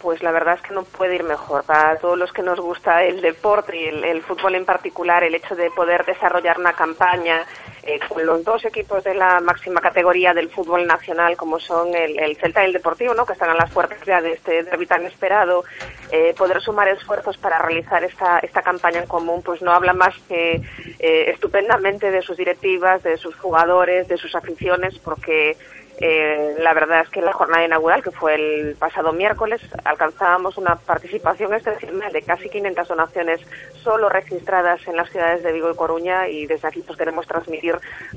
Pues 0.00 0.22
la 0.22 0.30
verdad 0.30 0.54
es 0.54 0.62
que 0.62 0.74
no 0.74 0.84
puede 0.84 1.16
ir 1.16 1.24
mejor. 1.24 1.64
Para 1.64 1.96
todos 1.96 2.16
los 2.16 2.32
que 2.32 2.42
nos 2.42 2.60
gusta 2.60 3.02
el 3.02 3.20
deporte 3.20 3.76
y 3.76 3.86
el, 3.86 4.04
el 4.04 4.22
fútbol 4.22 4.54
en 4.54 4.64
particular, 4.64 5.24
el 5.24 5.34
hecho 5.34 5.56
de 5.56 5.72
poder 5.72 6.04
desarrollar 6.06 6.56
una 6.58 6.72
campaña 6.72 7.44
eh, 7.82 7.98
con 8.08 8.24
los 8.24 8.44
dos 8.44 8.64
equipos 8.64 9.04
de 9.04 9.14
la 9.14 9.40
máxima 9.40 9.80
categoría 9.80 10.34
del 10.34 10.50
fútbol 10.50 10.86
nacional, 10.86 11.36
como 11.36 11.58
son 11.58 11.94
el, 11.94 12.18
el 12.18 12.36
Celta 12.36 12.62
y 12.62 12.66
el 12.66 12.72
Deportivo, 12.72 13.14
¿no? 13.14 13.26
que 13.26 13.32
están 13.32 13.50
a 13.50 13.54
las 13.54 13.70
puertas 13.70 13.98
ya 14.04 14.20
de 14.20 14.32
este 14.32 14.62
derbi 14.64 14.86
tan 14.86 15.04
esperado, 15.06 15.64
eh, 16.10 16.34
poder 16.36 16.60
sumar 16.60 16.88
esfuerzos 16.88 17.36
para 17.38 17.58
realizar 17.58 18.02
esta, 18.04 18.38
esta 18.40 18.62
campaña 18.62 19.00
en 19.00 19.06
común, 19.06 19.42
pues 19.42 19.62
no 19.62 19.72
habla 19.72 19.92
más 19.92 20.14
que 20.28 20.60
eh, 20.98 21.30
estupendamente 21.30 22.10
de 22.10 22.22
sus 22.22 22.36
directivas, 22.36 23.02
de 23.02 23.16
sus 23.16 23.34
jugadores, 23.36 24.08
de 24.08 24.16
sus 24.16 24.34
aficiones, 24.34 24.98
porque 24.98 25.56
eh, 26.00 26.54
la 26.58 26.74
verdad 26.74 27.00
es 27.00 27.08
que 27.08 27.18
en 27.18 27.24
la 27.24 27.32
jornada 27.32 27.64
inaugural, 27.64 28.02
que 28.04 28.12
fue 28.12 28.34
el 28.36 28.76
pasado 28.76 29.12
miércoles, 29.12 29.60
alcanzábamos 29.84 30.56
una 30.56 30.76
participación 30.76 31.52
excepcional 31.54 32.12
de 32.12 32.22
casi 32.22 32.48
500 32.48 32.86
donaciones 32.86 33.40
solo 33.82 34.08
registradas 34.08 34.86
en 34.86 34.96
las 34.96 35.10
ciudades 35.10 35.42
de 35.42 35.52
Vigo 35.52 35.70
y 35.72 35.76
Coruña 35.76 36.28
y 36.28 36.46
desde 36.46 36.68
aquí 36.68 36.82
pues 36.82 36.96
queremos 36.96 37.26
transmitir 37.26 37.67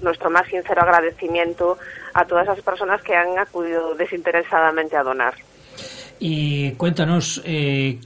nuestro 0.02 0.30
más 0.30 0.48
sincero 0.48 0.82
agradecimiento 0.82 1.78
a 2.14 2.26
todas 2.26 2.44
esas 2.44 2.62
personas 2.62 3.02
que 3.02 3.16
han 3.16 3.38
acudido 3.38 3.96
desinteresadamente 3.96 4.98
a 4.98 5.04
donar. 5.04 5.34
Y 6.20 6.74
cuéntanos, 6.74 7.42
eh, 7.46 8.00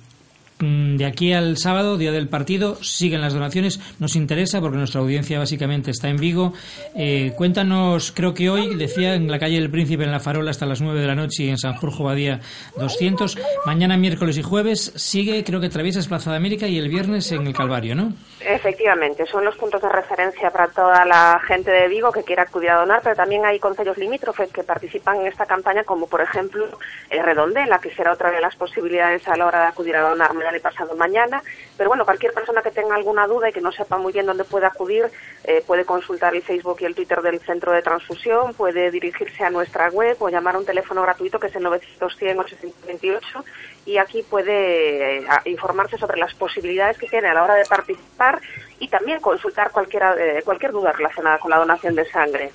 mm, 0.60 0.96
de 0.96 1.06
aquí 1.06 1.34
al 1.34 1.58
sábado, 1.58 1.98
día 1.98 2.14
del 2.14 2.30
partido, 2.30 2.82
siguen 2.82 3.20
las 3.20 3.34
donaciones. 3.34 3.82
Nos 4.00 4.16
interesa 4.16 4.62
porque 4.62 4.78
nuestra 4.78 5.02
audiencia 5.02 5.38
básicamente 5.38 5.92
está 5.92 6.08
en 6.08 6.16
Vigo. 6.16 6.54
Eh, 6.96 7.34
cuéntanos, 7.36 8.14
creo 8.14 8.34
que 8.34 8.50
hoy, 8.50 8.74
decía, 8.76 9.16
en 9.16 9.30
la 9.30 9.38
calle 9.38 9.60
del 9.60 9.70
Príncipe, 9.70 10.06
en 10.06 10.12
La 10.12 10.22
Farola, 10.22 10.52
hasta 10.52 10.66
las 10.66 10.80
9 10.80 11.02
de 11.02 11.08
la 11.08 11.16
noche 11.16 11.44
y 11.44 11.50
en 11.50 11.58
San 11.58 11.76
Jorge 11.76 12.04
Badía 12.04 12.40
200. 12.78 13.38
Mañana, 13.66 13.98
miércoles 13.98 14.38
y 14.38 14.44
jueves, 14.44 14.94
sigue, 14.96 15.44
creo 15.44 15.60
que 15.60 15.68
atraviesas 15.68 16.08
Plaza 16.08 16.32
de 16.32 16.38
América 16.38 16.70
y 16.70 16.78
el 16.78 16.88
viernes 16.88 17.34
en 17.34 17.48
el 17.48 17.54
Calvario, 17.54 17.96
¿no? 17.96 18.14
Efectivamente, 18.48 19.26
son 19.26 19.44
los 19.44 19.58
puntos 19.58 19.82
de 19.82 19.90
referencia 19.90 20.52
para 20.52 20.68
toda 20.68 21.04
la 21.04 21.42
gente 21.48 21.72
de 21.72 21.88
Vigo 21.88 22.12
que 22.12 22.24
quiera 22.24 22.44
acudir 22.44 22.70
a 22.70 22.76
donar, 22.76 23.02
pero 23.04 23.16
también 23.16 23.44
hay 23.44 23.60
concellos 23.60 23.98
limítrofes 23.98 24.52
que 24.52 24.64
participan 24.64 25.20
en 25.22 25.26
esta 25.26 25.48
campaña, 25.48 25.84
como 25.84 26.06
por 26.06 26.22
ejemplo 26.22 26.68
el 27.10 27.24
Redondela, 27.24 27.80
que 27.80 27.90
será 27.96 28.14
otra 28.14 28.30
de 28.30 28.40
las 28.40 28.56
posibilidades 28.56 29.28
a 29.28 29.36
la 29.36 29.48
hora 29.48 29.62
de 29.62 29.68
acudir 29.68 29.96
a 29.96 30.02
donar 30.02 30.36
mañana 30.36 30.58
y 30.58 30.60
pasado 30.60 30.96
mañana. 30.96 31.42
Pero 31.76 31.90
bueno, 31.90 32.06
cualquier 32.06 32.34
persona 32.34 32.62
que 32.62 32.70
tenga 32.70 32.94
alguna 32.94 33.26
duda 33.26 33.50
y 33.50 33.52
que 33.52 33.62
no 33.62 33.72
sepa 33.72 33.98
muy 33.98 34.14
bien 34.14 34.28
dónde 34.28 34.44
puede 34.44 34.68
acudir, 34.68 35.10
eh, 35.44 35.64
puede 35.66 35.84
consultar 35.84 36.36
el 36.36 36.44
Facebook 36.44 36.78
y 36.82 36.86
el 36.86 36.94
Twitter 36.94 37.24
del 37.24 37.40
Centro 37.40 37.72
de 37.72 37.82
Transfusión, 37.82 38.54
puede 38.54 38.92
dirigirse 38.92 39.44
a 39.44 39.50
nuestra 39.50 39.90
web 39.90 40.18
o 40.20 40.30
llamar 40.30 40.54
a 40.54 40.60
un 40.60 40.66
teléfono 40.66 41.02
gratuito 41.02 41.40
que 41.40 41.48
es 41.48 41.56
el 41.56 41.64
900 41.64 42.16
100 42.16 42.40
828 42.40 43.44
y 43.86 43.98
aquí 43.98 44.24
puede 44.24 45.20
eh, 45.20 45.28
informarse 45.46 45.98
sobre 45.98 46.20
las 46.20 46.34
posibilidades 46.36 46.98
que 46.98 47.08
tiene 47.08 47.28
a 47.28 47.34
la 47.34 47.44
hora 47.44 47.56
de 47.56 47.66
participar 47.66 48.35
y 48.80 48.88
también 48.88 49.20
consultar 49.20 49.72
cualquiera, 49.72 50.14
cualquier 50.44 50.72
duda 50.72 50.92
relacionada 50.92 51.38
con 51.38 51.52
la 51.52 51.58
donación 51.58 51.96
de 51.96 52.06
sangre. 52.06 52.52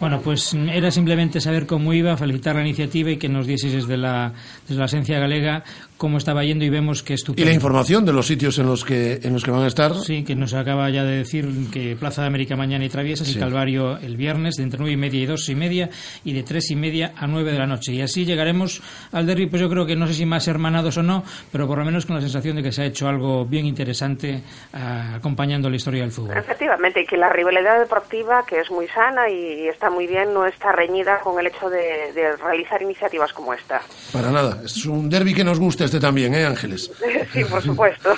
Bueno, 0.00 0.20
pues 0.20 0.54
era 0.54 0.90
simplemente 0.90 1.40
saber 1.40 1.66
cómo 1.66 1.92
iba, 1.92 2.16
felicitar 2.16 2.56
la 2.56 2.62
iniciativa 2.62 3.10
y 3.10 3.16
que 3.16 3.28
nos 3.28 3.46
dieses 3.46 3.72
desde 3.72 3.96
la, 3.96 4.32
desde 4.62 4.78
la 4.78 4.84
Asencia 4.84 5.18
Galega 5.18 5.62
cómo 5.96 6.18
estaba 6.18 6.42
yendo 6.44 6.64
y 6.64 6.70
vemos 6.70 7.02
que 7.02 7.12
Y 7.12 7.16
estupendo. 7.16 7.48
la 7.48 7.54
información 7.54 8.04
de 8.04 8.12
los 8.12 8.26
sitios 8.26 8.58
en 8.58 8.66
los 8.66 8.84
que, 8.84 9.20
en 9.22 9.32
los 9.32 9.44
que 9.44 9.50
van 9.50 9.62
a 9.62 9.66
estar. 9.68 9.94
Sí, 9.94 10.24
que 10.24 10.34
nos 10.34 10.52
acaba 10.52 10.90
ya 10.90 11.04
de 11.04 11.16
decir 11.18 11.46
que 11.72 11.96
Plaza 11.96 12.22
de 12.22 12.26
América 12.28 12.56
mañana 12.56 12.84
y 12.84 12.88
Traviesas 12.88 13.28
Sí. 13.28 13.36
y 13.36 13.40
Calvario 13.40 13.96
el 13.98 14.16
viernes 14.16 14.56
de 14.56 14.64
entre 14.64 14.78
nueve 14.80 14.92
y 14.92 14.96
media 14.96 15.20
y 15.20 15.26
dos 15.26 15.48
y 15.48 15.54
media 15.54 15.88
y 16.24 16.32
de 16.32 16.42
tres 16.42 16.70
y 16.70 16.76
media 16.76 17.12
a 17.16 17.26
nueve 17.26 17.52
de 17.52 17.58
la 17.58 17.66
noche. 17.66 17.92
Y 17.92 18.02
así 18.02 18.24
llegaremos 18.24 18.82
al 19.12 19.26
derby, 19.26 19.46
pues 19.46 19.62
yo 19.62 19.68
creo 19.70 19.86
que 19.86 19.94
no 19.96 20.06
sé 20.06 20.14
si 20.14 20.26
más 20.26 20.46
hermanados 20.48 20.96
o 20.98 21.02
no, 21.02 21.22
pero 21.52 21.66
por 21.66 21.78
lo 21.78 21.84
menos 21.84 22.06
con 22.06 22.16
la 22.16 22.22
sensación 22.22 22.56
de 22.56 22.62
que 22.62 22.72
se 22.72 22.82
ha 22.82 22.86
hecho 22.86 23.08
algo 23.08 23.44
bien 23.46 23.64
interesante 23.66 24.42
ah, 24.72 25.14
acompañando 25.16 25.70
la 25.70 25.76
historia 25.76 26.02
del 26.02 26.10
fútbol. 26.10 26.36
Efectivamente, 26.36 27.02
y 27.02 27.06
que 27.06 27.16
la 27.16 27.28
rivalidad 27.30 27.78
deportiva, 27.78 28.44
que 28.46 28.60
es 28.60 28.70
muy 28.70 28.88
sana 28.88 29.30
y 29.30 29.68
está 29.68 29.90
muy 29.90 30.06
bien, 30.06 30.34
no 30.34 30.44
está 30.46 30.72
reñida 30.72 31.20
con 31.20 31.38
el 31.40 31.46
hecho 31.46 31.70
de, 31.70 32.12
de 32.14 32.36
realizar 32.36 32.82
iniciativas 32.82 33.32
como 33.32 33.54
esta. 33.54 33.80
Para 34.12 34.30
nada. 34.30 34.60
Es 34.64 34.84
un 34.86 35.08
derby 35.08 35.32
que 35.34 35.44
nos 35.44 35.58
gusta 35.60 35.83
este 35.84 36.00
también, 36.00 36.34
¿eh, 36.34 36.44
Ángeles? 36.44 36.90
sí, 37.32 37.44
por 37.44 37.62
supuesto. 37.62 38.10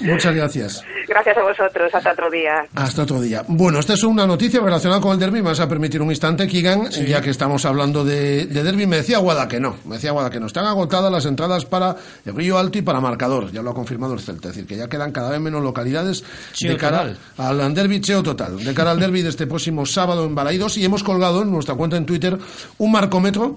Muchas 0.00 0.34
gracias. 0.34 0.82
Gracias 1.08 1.36
a 1.36 1.42
vosotros. 1.42 1.94
Hasta 1.94 2.12
otro 2.12 2.30
día. 2.30 2.66
Hasta 2.74 3.02
otro 3.02 3.20
día. 3.20 3.44
Bueno, 3.48 3.78
esta 3.80 3.94
es 3.94 4.02
una 4.02 4.26
noticia 4.26 4.60
relacionada 4.60 5.00
con 5.00 5.12
el 5.12 5.18
derby. 5.18 5.42
Me 5.42 5.48
vas 5.48 5.60
a 5.60 5.68
permitir 5.68 6.02
un 6.02 6.10
instante, 6.10 6.46
Kigan, 6.46 6.90
ya 6.90 7.20
que 7.20 7.30
estamos 7.30 7.64
hablando 7.64 8.04
de, 8.04 8.46
de 8.46 8.62
derby. 8.62 8.86
Me 8.86 8.96
decía 8.96 9.18
Guada 9.18 9.48
que 9.48 9.60
no. 9.60 9.76
Me 9.84 9.96
decía 9.96 10.12
Guada 10.12 10.30
que 10.30 10.40
no. 10.40 10.46
Están 10.46 10.66
agotadas 10.66 11.10
las 11.10 11.24
entradas 11.26 11.64
para 11.64 11.96
el 12.24 12.34
Río 12.34 12.58
Alto 12.58 12.78
y 12.78 12.82
para 12.82 13.00
Marcador. 13.00 13.50
Ya 13.52 13.62
lo 13.62 13.70
ha 13.70 13.74
confirmado 13.74 14.14
el 14.14 14.20
Celta. 14.20 14.48
Es 14.48 14.54
decir, 14.54 14.68
que 14.68 14.76
ya 14.76 14.88
quedan 14.88 15.12
cada 15.12 15.30
vez 15.30 15.40
menos 15.40 15.62
localidades 15.62 16.24
Cheo 16.52 16.72
de 16.72 16.76
cara 16.76 17.14
total. 17.36 17.60
al 17.60 17.74
derby 17.74 18.00
cheo 18.00 18.22
total. 18.22 18.62
De 18.62 18.74
cara 18.74 18.90
al 18.90 19.00
derby 19.00 19.22
de 19.22 19.30
este 19.30 19.46
próximo 19.46 19.86
sábado 19.86 20.24
en 20.24 20.34
Balaidos. 20.34 20.76
Y 20.76 20.84
hemos 20.84 21.02
colgado 21.02 21.42
en 21.42 21.50
nuestra 21.50 21.74
cuenta 21.74 21.96
en 21.96 22.06
Twitter 22.06 22.38
un 22.78 22.92
marcómetro. 22.92 23.56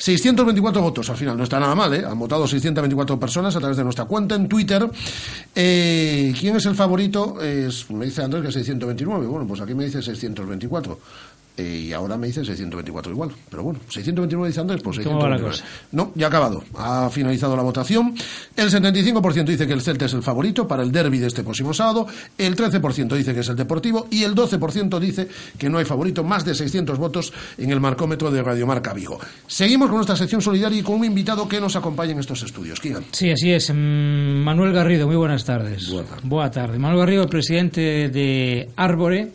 624 0.00 0.80
votos 0.80 1.10
al 1.10 1.16
final. 1.16 1.36
No 1.36 1.44
está 1.44 1.60
nada 1.60 1.74
mal, 1.74 1.92
¿eh? 1.92 2.02
Han 2.08 2.18
votado 2.18 2.48
624 2.48 3.20
personas 3.20 3.54
a 3.54 3.58
través 3.58 3.76
de 3.76 3.84
nuestra 3.84 4.06
cuenta 4.06 4.34
en 4.34 4.48
Twitter. 4.48 4.88
Eh, 5.54 6.34
¿Quién 6.40 6.56
es 6.56 6.64
el 6.64 6.74
favorito? 6.74 7.40
Es, 7.42 7.90
me 7.90 8.06
dice 8.06 8.22
Andrés 8.22 8.42
que 8.46 8.52
629. 8.52 9.26
Bueno, 9.26 9.46
pues 9.46 9.60
aquí 9.60 9.74
me 9.74 9.84
dice 9.84 10.00
624. 10.00 10.98
Eh, 11.60 11.86
y 11.88 11.92
ahora 11.92 12.16
me 12.16 12.26
dice 12.26 12.44
624 12.44 13.12
igual. 13.12 13.30
Pero 13.50 13.62
bueno, 13.62 13.80
629 13.88 14.48
dice 14.48 14.60
Andrés, 14.60 14.80
pues 14.82 14.98
¿Cómo 15.00 15.18
va 15.18 15.28
la 15.28 15.36
629. 15.36 15.90
No, 15.92 16.12
ya 16.14 16.26
ha 16.26 16.28
acabado. 16.28 16.64
Ha 16.78 17.10
finalizado 17.10 17.54
la 17.54 17.62
votación. 17.62 18.14
El 18.56 18.70
75% 18.70 19.44
dice 19.44 19.66
que 19.66 19.74
el 19.74 19.82
Celta 19.82 20.06
es 20.06 20.14
el 20.14 20.22
favorito 20.22 20.66
para 20.66 20.82
el 20.82 20.90
derby 20.90 21.18
de 21.18 21.26
este 21.26 21.42
próximo 21.42 21.74
sábado. 21.74 22.06
El 22.38 22.56
13% 22.56 23.14
dice 23.14 23.34
que 23.34 23.40
es 23.40 23.48
el 23.48 23.56
Deportivo. 23.56 24.06
Y 24.10 24.24
el 24.24 24.34
12% 24.34 24.98
dice 24.98 25.28
que 25.58 25.68
no 25.68 25.78
hay 25.78 25.84
favorito. 25.84 26.24
Más 26.24 26.44
de 26.44 26.54
600 26.54 26.98
votos 26.98 27.32
en 27.58 27.70
el 27.70 27.80
marcómetro 27.80 28.30
de 28.30 28.42
Radiomarca 28.42 28.94
Vigo. 28.94 29.18
Seguimos 29.46 29.88
con 29.88 29.96
nuestra 29.96 30.16
sección 30.16 30.40
solidaria 30.40 30.78
y 30.78 30.82
con 30.82 30.96
un 30.96 31.04
invitado 31.04 31.46
que 31.46 31.60
nos 31.60 31.76
acompaña 31.76 32.12
en 32.12 32.20
estos 32.20 32.42
estudios. 32.42 32.80
Kigan. 32.80 33.04
Sí, 33.12 33.30
así 33.30 33.52
es. 33.52 33.70
Mm, 33.70 34.42
Manuel 34.42 34.72
Garrido, 34.72 35.06
muy 35.06 35.16
buenas 35.16 35.44
tardes. 35.44 35.92
Boa 36.22 36.50
tarde. 36.50 36.78
Manuel 36.78 37.00
Garrido, 37.00 37.26
presidente 37.28 38.08
de 38.08 38.70
Árbore, 38.76 39.32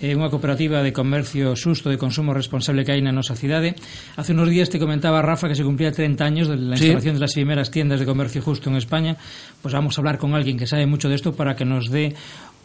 eh, 0.00 0.14
unha 0.14 0.30
cooperativa 0.30 0.80
de 0.82 0.94
comercio 0.94 1.58
susto 1.58 1.90
de 1.90 1.98
consumo 1.98 2.30
responsable 2.32 2.86
que 2.86 2.94
hai 2.94 3.02
na 3.02 3.10
nosa 3.10 3.34
cidade. 3.34 3.74
Hace 4.14 4.32
unos 4.32 4.46
días 4.50 4.70
te 4.70 4.78
comentaba 4.78 5.22
Rafa 5.22 5.48
que 5.50 5.58
se 5.58 5.66
cumplía 5.66 5.90
30 5.90 6.22
años 6.24 6.46
de 6.46 6.56
la 6.56 6.76
Sí. 6.78 6.90
instalación 6.90 7.14
de 7.18 7.22
las 7.26 7.34
primeras 7.34 7.70
tiendas 7.70 7.98
de 7.98 8.06
comercio 8.06 8.40
justo 8.42 8.70
en 8.70 8.76
España. 8.76 9.16
Pues 9.62 9.74
vamos 9.74 9.98
a 9.98 10.00
hablar 10.00 10.18
con 10.18 10.34
alguien 10.34 10.56
que 10.58 10.66
sabe 10.66 10.86
mucho 10.86 11.08
de 11.08 11.16
esto 11.16 11.34
para 11.34 11.56
que 11.56 11.64
nos 11.64 11.90
dé 11.90 12.14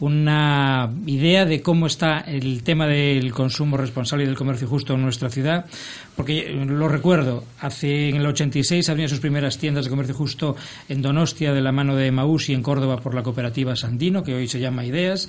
una 0.00 0.90
idea 1.06 1.44
de 1.44 1.62
cómo 1.62 1.86
está 1.86 2.18
el 2.26 2.62
tema 2.62 2.86
del 2.86 3.32
consumo 3.32 3.76
responsable 3.76 4.24
y 4.24 4.26
del 4.26 4.36
comercio 4.36 4.66
justo 4.66 4.94
en 4.94 5.02
nuestra 5.02 5.30
ciudad, 5.30 5.66
porque 6.16 6.50
eh, 6.50 6.64
lo 6.66 6.88
recuerdo, 6.88 7.44
hace 7.60 8.08
en 8.10 8.16
el 8.16 8.26
86 8.26 8.88
había 8.90 9.08
sus 9.08 9.20
primeras 9.20 9.58
tiendas 9.58 9.84
de 9.84 9.90
comercio 9.90 10.14
justo 10.14 10.56
en 10.88 11.00
Donostia 11.00 11.52
de 11.52 11.60
la 11.62 11.70
mano 11.70 11.94
de 11.94 12.10
Maús 12.10 12.48
y 12.50 12.54
en 12.54 12.62
Córdoba 12.62 12.96
por 12.98 13.14
la 13.14 13.22
cooperativa 13.22 13.76
Sandino, 13.76 14.22
que 14.24 14.34
hoy 14.34 14.48
se 14.48 14.58
llama 14.58 14.84
Ideas. 14.84 15.28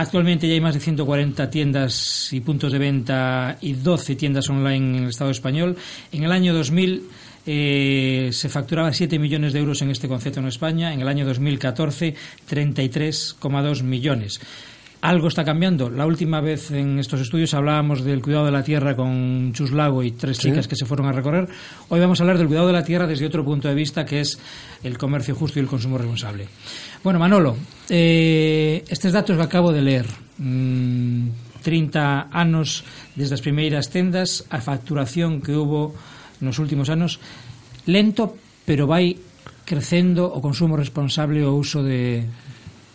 Actualmente 0.00 0.46
ya 0.46 0.54
hay 0.54 0.60
más 0.60 0.74
de 0.74 0.80
140 0.80 1.50
tiendas 1.50 2.32
y 2.32 2.40
puntos 2.40 2.70
de 2.70 2.78
venta 2.78 3.58
y 3.60 3.72
12 3.72 4.14
tiendas 4.14 4.48
online 4.48 4.98
en 4.98 5.02
el 5.02 5.08
Estado 5.08 5.32
español. 5.32 5.74
En 6.12 6.22
el 6.22 6.30
año 6.30 6.54
2000 6.54 7.02
eh, 7.44 8.28
se 8.32 8.48
facturaba 8.48 8.92
7 8.92 9.18
millones 9.18 9.52
de 9.52 9.58
euros 9.58 9.82
en 9.82 9.90
este 9.90 10.06
concepto 10.06 10.38
en 10.38 10.46
España. 10.46 10.94
En 10.94 11.00
el 11.00 11.08
año 11.08 11.26
2014, 11.26 12.14
33,2 12.48 13.82
millones. 13.82 14.40
Algo 15.00 15.26
está 15.26 15.44
cambiando. 15.44 15.90
La 15.90 16.06
última 16.06 16.40
vez 16.40 16.70
en 16.70 17.00
estos 17.00 17.20
estudios 17.20 17.54
hablábamos 17.54 18.04
del 18.04 18.20
cuidado 18.22 18.46
de 18.46 18.52
la 18.52 18.62
tierra 18.64 18.94
con 18.94 19.52
Chus 19.52 19.72
Lago 19.72 20.04
y 20.04 20.12
tres 20.12 20.36
Sí. 20.38 20.48
chicas 20.48 20.66
que 20.66 20.74
se 20.74 20.86
fueron 20.86 21.06
a 21.06 21.12
recorrer. 21.12 21.48
Hoy 21.88 21.98
vamos 21.98 22.20
a 22.20 22.22
hablar 22.24 22.38
del 22.38 22.46
cuidado 22.48 22.68
de 22.68 22.72
la 22.72 22.84
tierra 22.84 23.06
desde 23.06 23.26
otro 23.26 23.44
punto 23.44 23.68
de 23.68 23.74
vista, 23.74 24.04
que 24.04 24.20
es 24.20 24.40
el 24.82 24.98
comercio 24.98 25.36
justo 25.36 25.58
y 25.58 25.62
el 25.62 25.68
consumo 25.68 25.98
responsable. 25.98 26.48
Bueno, 27.02 27.18
Manolo, 27.18 27.56
eh, 27.88 28.84
estes 28.88 29.12
datos 29.12 29.36
que 29.36 29.42
acabo 29.42 29.72
de 29.72 29.82
ler, 29.82 30.06
mm, 30.38 31.62
30 31.62 32.28
anos 32.32 32.82
desde 33.14 33.38
as 33.38 33.42
primeiras 33.42 33.90
tendas, 33.90 34.46
a 34.50 34.58
facturación 34.58 35.38
que 35.38 35.54
hubo 35.54 35.94
nos 36.42 36.58
últimos 36.58 36.90
anos, 36.90 37.22
lento, 37.86 38.34
pero 38.66 38.90
vai 38.90 39.14
crecendo 39.62 40.26
o 40.26 40.42
consumo 40.42 40.74
responsable 40.74 41.44
o 41.46 41.54
uso 41.54 41.84
de... 41.84 42.26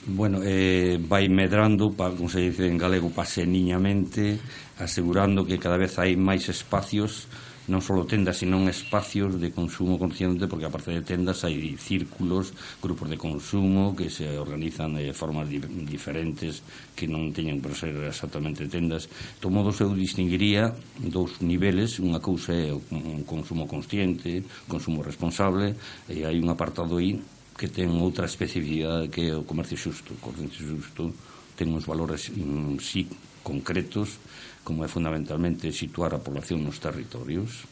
Bueno, 0.04 0.44
eh, 0.44 1.00
vai 1.00 1.32
medrando, 1.32 1.96
pa, 1.96 2.12
como 2.12 2.28
se 2.28 2.44
dice 2.44 2.68
en 2.68 2.76
galego, 2.76 3.08
paseniñamente, 3.08 4.36
asegurando 4.84 5.48
que 5.48 5.56
cada 5.56 5.80
vez 5.80 5.96
hai 5.96 6.20
máis 6.20 6.52
espacios 6.52 7.32
non 7.72 7.80
só 7.80 7.96
tendas, 8.04 8.44
sino 8.44 8.60
espacios 8.68 9.40
de 9.40 9.56
consumo 9.56 9.96
consciente, 9.96 10.52
porque 10.52 10.68
aparte 10.68 10.92
de 10.92 11.06
tendas 11.06 11.48
hai 11.48 11.56
círculos, 11.80 12.52
grupos 12.84 13.08
de 13.08 13.16
consumo 13.16 13.96
que 13.96 14.12
se 14.12 14.28
organizan 14.36 15.00
de 15.00 15.16
formas 15.16 15.48
di 15.48 15.64
diferentes 15.88 16.60
que 16.92 17.08
non 17.08 17.32
teñen 17.32 17.64
por 17.64 17.72
ser 17.72 17.96
exactamente 18.04 18.68
tendas. 18.68 19.08
De 19.40 19.48
modo 19.48 19.72
eu 19.72 19.96
distinguiría 19.96 20.76
dous 21.00 21.40
niveles, 21.40 22.04
unha 22.04 22.20
cousa 22.20 22.52
é 22.52 22.76
un 22.76 23.24
consumo 23.24 23.64
consciente, 23.64 24.44
consumo 24.68 25.00
responsable, 25.00 25.80
e 26.12 26.28
hai 26.28 26.36
un 26.44 26.52
apartado 26.52 27.00
aí 27.00 27.16
que 27.56 27.72
ten 27.72 27.88
outra 28.02 28.28
especificidade 28.28 29.08
que 29.08 29.32
é 29.32 29.36
o 29.38 29.48
comercio 29.48 29.80
xusto. 29.80 30.20
O 30.20 30.22
comercio 30.22 30.68
xusto 30.68 31.16
ten 31.56 31.72
uns 31.72 31.88
valores 31.88 32.28
mm, 32.28 32.82
sí 32.84 33.08
concretos 33.44 34.20
como 34.64 34.84
é 34.84 34.90
fundamentalmente 34.90 35.72
situar 35.76 36.16
a 36.16 36.24
población 36.24 36.64
nos 36.64 36.80
territorios, 36.80 37.68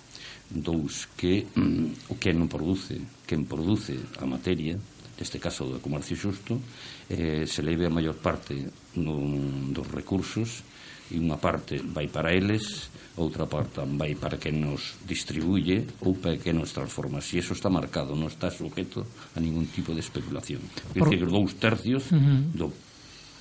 dous 0.51 1.07
que 1.15 1.47
mm, 1.55 2.11
o 2.11 2.19
que 2.19 2.35
non 2.35 2.51
produce, 2.51 2.99
quen 3.23 3.47
produce 3.47 3.95
a 4.19 4.27
materia, 4.27 4.75
neste 5.15 5.39
caso 5.39 5.71
do 5.71 5.79
comercio 5.79 6.19
xusto, 6.19 6.59
eh, 7.07 7.47
se 7.47 7.63
leve 7.63 7.87
a 7.87 7.93
maior 7.93 8.19
parte 8.19 8.67
non, 8.99 9.71
dos 9.71 9.87
recursos 9.87 10.67
e 11.11 11.19
unha 11.19 11.39
parte 11.39 11.79
vai 11.79 12.11
para 12.11 12.35
eles, 12.35 12.91
outra 13.15 13.47
parte 13.47 13.79
vai 13.95 14.15
para 14.15 14.35
que 14.35 14.51
nos 14.51 14.99
distribuye 15.07 15.87
ou 16.03 16.15
para 16.15 16.35
que 16.35 16.51
nos 16.51 16.71
transforma. 16.71 17.23
Si 17.23 17.39
eso 17.39 17.55
está 17.55 17.71
marcado, 17.71 18.15
non 18.15 18.31
está 18.31 18.51
sujeto 18.51 19.07
a 19.35 19.39
ningún 19.39 19.67
tipo 19.71 19.95
de 19.95 20.03
especulación. 20.03 20.63
Por... 20.95 21.07
Dice 21.07 21.23
que 21.23 21.27
dous 21.27 21.55
tercios 21.55 22.11
uh 22.11 22.19
-huh. 22.19 22.39
do 22.51 22.67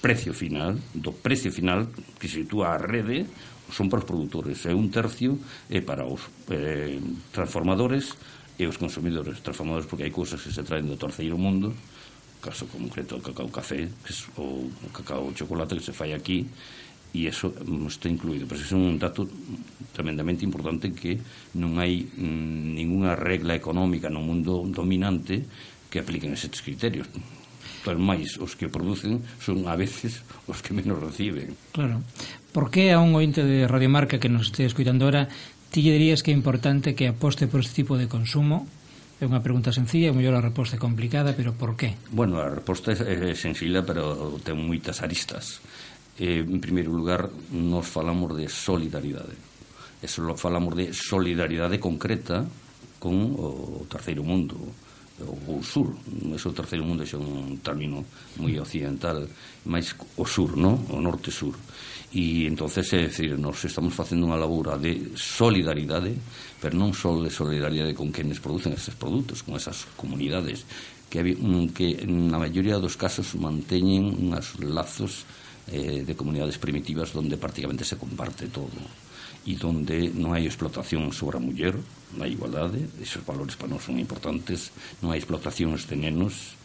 precio 0.00 0.32
final, 0.32 0.80
do 0.96 1.12
precio 1.12 1.52
final 1.52 1.86
que 2.18 2.26
sitúa 2.26 2.74
a 2.74 2.80
rede 2.80 3.28
son 3.70 3.86
para 3.86 4.02
os 4.02 4.08
produtores, 4.08 4.66
e 4.66 4.74
un 4.74 4.90
tercio 4.90 5.38
é 5.70 5.78
para 5.78 6.02
os 6.02 6.26
eh, 6.50 6.98
transformadores 7.30 8.18
e 8.58 8.66
os 8.66 8.76
consumidores. 8.76 9.38
Transformadores 9.44 9.86
porque 9.86 10.08
hai 10.08 10.12
cousas 10.12 10.42
que 10.42 10.50
se 10.50 10.64
traen 10.66 10.88
do 10.88 10.98
terceiro 10.98 11.38
mundo 11.38 11.70
caso 12.40 12.64
concreto 12.72 13.20
o 13.20 13.22
cacao 13.22 13.52
café 13.52 13.86
que 14.02 14.12
es, 14.12 14.24
o 14.40 14.72
cacao 14.96 15.28
chocolate 15.36 15.76
que 15.76 15.84
se 15.84 15.92
fai 15.92 16.16
aquí 16.16 16.48
e 17.12 17.26
iso 17.26 17.52
está 17.86 18.08
incluído. 18.08 18.46
Pero 18.46 18.60
é 18.62 18.74
un 18.74 18.98
dato 18.98 19.28
tremendamente 19.92 20.46
importante 20.46 20.90
que 20.94 21.20
non 21.58 21.78
hai 21.78 22.06
mm, 22.06 22.74
ninguna 22.74 23.14
regla 23.14 23.54
económica 23.54 24.08
no 24.08 24.24
mundo 24.24 24.62
dominante 24.66 25.44
que 25.90 26.00
apliquen 26.00 26.32
eses 26.32 26.62
criterios. 26.62 27.06
Pero 27.84 27.96
máis, 27.96 28.36
os 28.36 28.56
que 28.60 28.68
producen 28.68 29.24
son 29.40 29.64
a 29.64 29.74
veces 29.74 30.20
os 30.44 30.60
que 30.60 30.76
menos 30.76 31.00
reciben. 31.00 31.56
Claro. 31.72 32.04
Por 32.52 32.68
que 32.68 32.92
a 32.92 33.00
un 33.00 33.16
ointe 33.16 33.40
de 33.40 33.64
Radio 33.64 33.88
Marca 33.88 34.20
que 34.20 34.28
nos 34.28 34.52
este 34.52 34.68
escuitando 34.68 35.08
ahora 35.08 35.32
ti 35.70 35.80
lle 35.86 35.94
dirías 35.94 36.20
que 36.20 36.34
é 36.34 36.36
importante 36.36 36.98
que 36.98 37.08
aposte 37.08 37.46
por 37.46 37.64
este 37.64 37.86
tipo 37.86 37.96
de 37.96 38.10
consumo? 38.10 38.68
É 39.20 39.28
unha 39.28 39.44
pregunta 39.44 39.72
sencilla, 39.72 40.16
mellor 40.16 40.36
a 40.36 40.44
resposta 40.44 40.76
é 40.76 40.80
complicada, 40.80 41.36
pero 41.36 41.52
por 41.52 41.76
qué? 41.76 41.92
Bueno, 42.08 42.40
a 42.40 42.48
resposta 42.48 42.96
é 42.96 43.36
sencilla, 43.36 43.84
pero 43.84 44.40
ten 44.40 44.56
moitas 44.56 45.04
aristas. 45.04 45.60
Eh, 46.16 46.40
en 46.40 46.60
primeiro 46.60 46.92
lugar, 46.92 47.28
nos 47.52 47.84
falamos 47.84 48.32
de 48.36 48.48
solidaridade. 48.48 49.36
Eso 50.00 50.24
lo 50.24 50.36
falamos 50.40 50.72
de 50.72 50.96
solidaridade 50.96 51.76
concreta 51.76 52.48
con 53.00 53.36
o 53.36 53.84
terceiro 53.88 54.24
mundo 54.24 54.56
o 55.24 55.62
sur, 55.62 55.92
ese 56.32 56.48
o 56.48 56.56
terceiro 56.56 56.84
mundo 56.84 57.04
xa 57.04 57.20
un 57.20 57.60
término 57.60 58.04
moi 58.40 58.56
occidental, 58.56 59.28
máis 59.68 59.92
o 60.16 60.24
sur, 60.24 60.56
no? 60.56 60.80
O 60.90 60.98
norte-sur. 61.00 61.54
E 62.10 62.46
entonces, 62.50 62.90
é 62.92 63.06
dicir, 63.06 63.38
nos 63.38 63.62
estamos 63.62 63.94
facendo 63.94 64.26
unha 64.26 64.40
labura 64.40 64.74
de 64.74 65.14
solidaridade, 65.14 66.16
pero 66.58 66.74
non 66.74 66.90
só 66.90 67.14
de 67.22 67.30
solidaridade 67.30 67.94
con 67.94 68.10
quenes 68.10 68.42
producen 68.42 68.74
estes 68.74 68.98
produtos, 68.98 69.46
con 69.46 69.54
esas 69.54 69.86
comunidades 69.94 70.66
que, 71.10 71.22
mm, 71.22 71.74
que 71.74 72.06
na 72.06 72.38
maioría 72.38 72.78
dos 72.78 72.94
casos 72.94 73.34
manteñen 73.34 74.14
unhas 74.14 74.58
lazos 74.62 75.26
eh, 75.70 76.02
de 76.06 76.14
comunidades 76.14 76.58
primitivas 76.58 77.14
donde 77.14 77.38
prácticamente 77.38 77.84
se 77.84 77.98
comparte 77.98 78.46
todo 78.50 78.74
e 79.46 79.56
donde 79.56 80.12
non 80.12 80.36
hai 80.36 80.44
explotación 80.44 81.08
sobre 81.16 81.40
a 81.40 81.44
muller, 81.44 81.76
na 82.16 82.28
igualdade, 82.28 82.84
esos 83.00 83.24
valores 83.24 83.56
para 83.56 83.72
nós 83.72 83.84
son 83.86 83.96
importantes, 83.96 84.74
non 85.00 85.14
hai 85.14 85.18
explotacións 85.20 85.88
de 85.88 85.96
nenos, 85.96 86.60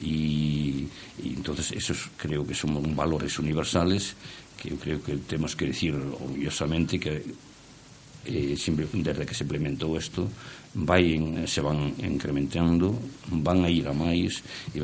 e, 0.00 0.88
e 1.20 1.26
entonces 1.36 1.72
esos 1.72 2.08
creo 2.16 2.46
que 2.46 2.56
son 2.56 2.72
valores 2.96 3.36
universales 3.38 4.16
que 4.56 4.72
eu 4.72 4.78
creo 4.80 5.00
que 5.00 5.16
temos 5.28 5.56
que 5.56 5.68
decir 5.68 5.92
orgullosamente 5.92 7.00
que 7.00 7.20
eh, 8.24 8.56
sempre, 8.56 8.88
desde 8.92 9.24
que 9.24 9.36
se 9.36 9.44
implementou 9.44 9.96
isto 9.96 10.28
vai 10.74 11.16
en, 11.16 11.48
se 11.48 11.60
van 11.60 11.92
incrementando 12.00 12.96
van 13.28 13.64
a 13.64 13.70
ir 13.72 13.88
a 13.88 13.94
máis 13.96 14.40
e 14.72 14.80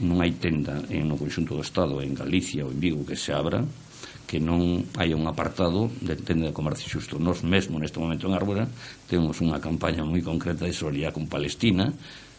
non 0.00 0.20
hai 0.20 0.36
tenda 0.36 0.84
en 0.92 1.08
no 1.08 1.16
conxunto 1.16 1.56
do 1.56 1.64
Estado 1.64 2.00
en 2.04 2.12
Galicia 2.12 2.64
ou 2.64 2.72
en 2.72 2.80
Vigo 2.80 3.04
que 3.04 3.16
se 3.16 3.32
abra 3.32 3.64
que 4.26 4.42
non 4.42 4.82
hai 4.98 5.14
un 5.14 5.24
apartado 5.30 5.86
de 6.02 6.18
tenda 6.18 6.50
de 6.50 6.54
comercio 6.54 6.90
xusto. 6.90 7.16
Nos 7.22 7.46
mesmo 7.46 7.78
neste 7.78 8.02
momento 8.02 8.26
en 8.26 8.34
Árbora 8.34 8.66
temos 9.06 9.38
unha 9.38 9.62
campaña 9.62 10.02
moi 10.02 10.20
concreta 10.20 10.66
de 10.66 10.74
solidaridade 10.74 11.14
con 11.14 11.30
Palestina 11.30 11.94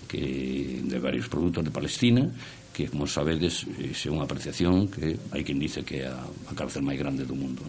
que 0.08 0.84
de 0.84 0.98
varios 1.00 1.32
produtos 1.32 1.64
de 1.64 1.72
Palestina 1.72 2.28
que, 2.76 2.88
como 2.92 3.08
sabedes, 3.10 3.66
eh, 3.82 3.96
é 3.96 4.10
unha 4.14 4.28
apreciación 4.28 4.86
que 4.92 5.18
hai 5.34 5.42
quen 5.42 5.58
dice 5.58 5.82
que 5.82 6.06
é 6.06 6.12
a, 6.12 6.22
a 6.22 6.54
cárcel 6.54 6.86
máis 6.86 7.00
grande 7.00 7.26
do 7.26 7.34
mundo. 7.34 7.66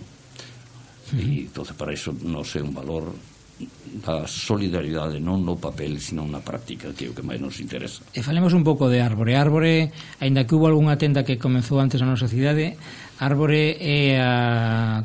Sí. 1.09 1.17
E, 1.17 1.49
entonces, 1.49 1.73
para 1.73 1.97
iso 1.97 2.13
non 2.13 2.45
sei 2.45 2.61
un 2.61 2.77
valor 2.77 3.09
da 4.07 4.27
solidaridade 4.31 5.19
non 5.19 5.43
no 5.43 5.59
papel, 5.59 5.99
sino 5.99 6.23
na 6.29 6.45
práctica, 6.45 6.95
que 6.95 7.07
é 7.07 7.11
o 7.11 7.15
que 7.17 7.27
máis 7.27 7.43
nos 7.43 7.59
interesa. 7.59 8.07
E 8.15 8.23
falemos 8.23 8.55
un 8.55 8.63
pouco 8.63 8.87
de 8.87 9.03
Árbore. 9.03 9.35
Árbore, 9.35 9.91
aínda 10.23 10.47
que 10.47 10.55
hubo 10.55 10.71
algunha 10.71 10.95
tenda 10.95 11.27
que 11.27 11.41
comezou 11.41 11.83
antes 11.83 11.99
na 11.99 12.15
nosa 12.15 12.31
cidade, 12.31 12.79
Árbore 13.19 13.75
é 13.83 14.23
a 14.23 15.03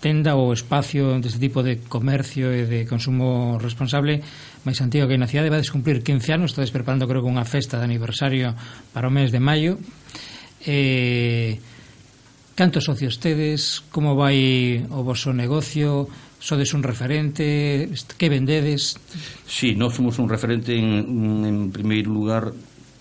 tenda 0.00 0.32
ou 0.32 0.56
espacio 0.56 1.20
deste 1.20 1.36
tipo 1.36 1.60
de 1.60 1.84
comercio 1.84 2.48
e 2.56 2.64
de 2.64 2.88
consumo 2.88 3.60
responsable 3.60 4.24
máis 4.64 4.80
antigo 4.80 5.08
que 5.08 5.20
na 5.20 5.28
cidade 5.28 5.52
vai 5.52 5.60
descumplir 5.60 6.00
15 6.00 6.36
anos, 6.36 6.52
estades 6.52 6.72
preparando 6.72 7.08
creo 7.08 7.24
que 7.24 7.32
unha 7.32 7.44
festa 7.44 7.76
de 7.80 7.84
aniversario 7.84 8.56
para 8.92 9.08
o 9.08 9.12
mes 9.12 9.32
de 9.32 9.40
maio. 9.40 9.80
Eh, 10.64 11.56
cantos 12.56 12.84
socios 12.84 13.16
tedes, 13.16 13.80
como 13.88 14.16
vai 14.16 14.80
o 14.92 15.00
voso 15.00 15.32
negocio, 15.32 16.08
sodes 16.40 16.72
un 16.74 16.82
referente, 16.82 17.92
que 18.16 18.28
vendedes? 18.28 18.96
Sí, 19.46 19.76
nós 19.76 19.94
somos 19.94 20.18
un 20.18 20.26
referente 20.26 20.74
en, 20.74 21.44
en 21.44 21.70
primeiro 21.70 22.10
lugar 22.10 22.50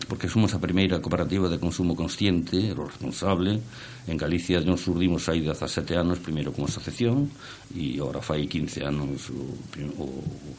porque 0.10 0.28
somos 0.28 0.58
a 0.58 0.60
primeira 0.60 0.98
cooperativa 0.98 1.46
de 1.46 1.62
consumo 1.62 1.94
consciente, 1.94 2.74
o 2.74 2.90
responsable. 2.90 3.62
En 4.10 4.18
Galicia 4.18 4.58
nos 4.66 4.82
surdimos 4.82 5.30
aí 5.30 5.46
de 5.46 5.54
17 5.54 5.94
anos, 5.96 6.18
primeiro 6.18 6.50
como 6.50 6.66
asociación, 6.66 7.30
e 7.78 8.02
agora 8.02 8.18
fai 8.18 8.50
15 8.50 8.90
anos, 8.90 9.30
o, 9.30 9.54
o 10.02 10.06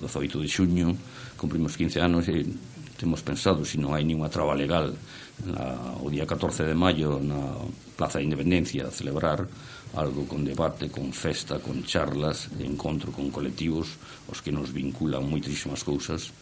18 0.06 0.38
de 0.38 0.48
xuño, 0.48 0.88
cumprimos 1.34 1.74
15 1.74 1.98
anos 1.98 2.30
e 2.30 2.46
temos 2.94 3.26
pensado, 3.26 3.66
se 3.66 3.74
non 3.74 3.90
hai 3.90 4.06
ninguna 4.06 4.30
traba 4.30 4.54
legal, 4.54 4.94
na, 5.42 5.98
o 5.98 6.06
día 6.14 6.30
14 6.30 6.70
de 6.70 6.76
maio, 6.78 7.18
na 7.18 7.58
Plaza 8.00 8.16
de 8.16 8.24
Independencia 8.24 8.88
a 8.88 8.90
celebrar 8.90 9.44
algo 9.92 10.24
con 10.24 10.40
debate, 10.40 10.88
con 10.88 11.12
festa, 11.12 11.60
con 11.60 11.84
charlas, 11.84 12.48
encontro 12.56 13.12
con 13.12 13.28
colectivos 13.28 14.00
os 14.24 14.40
que 14.40 14.48
nos 14.48 14.72
vinculan 14.72 15.28
moitísimas 15.28 15.84
cousas. 15.84 16.32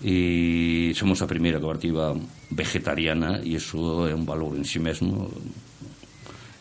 E 0.00 0.96
somos 0.96 1.20
a 1.20 1.28
primeira 1.28 1.60
cooperativa 1.60 2.16
vegetariana 2.48 3.44
e 3.44 3.60
iso 3.60 4.08
é 4.08 4.16
un 4.16 4.24
valor 4.24 4.56
en 4.56 4.64
si 4.64 4.76
sí 4.76 4.80
mesmo. 4.80 5.28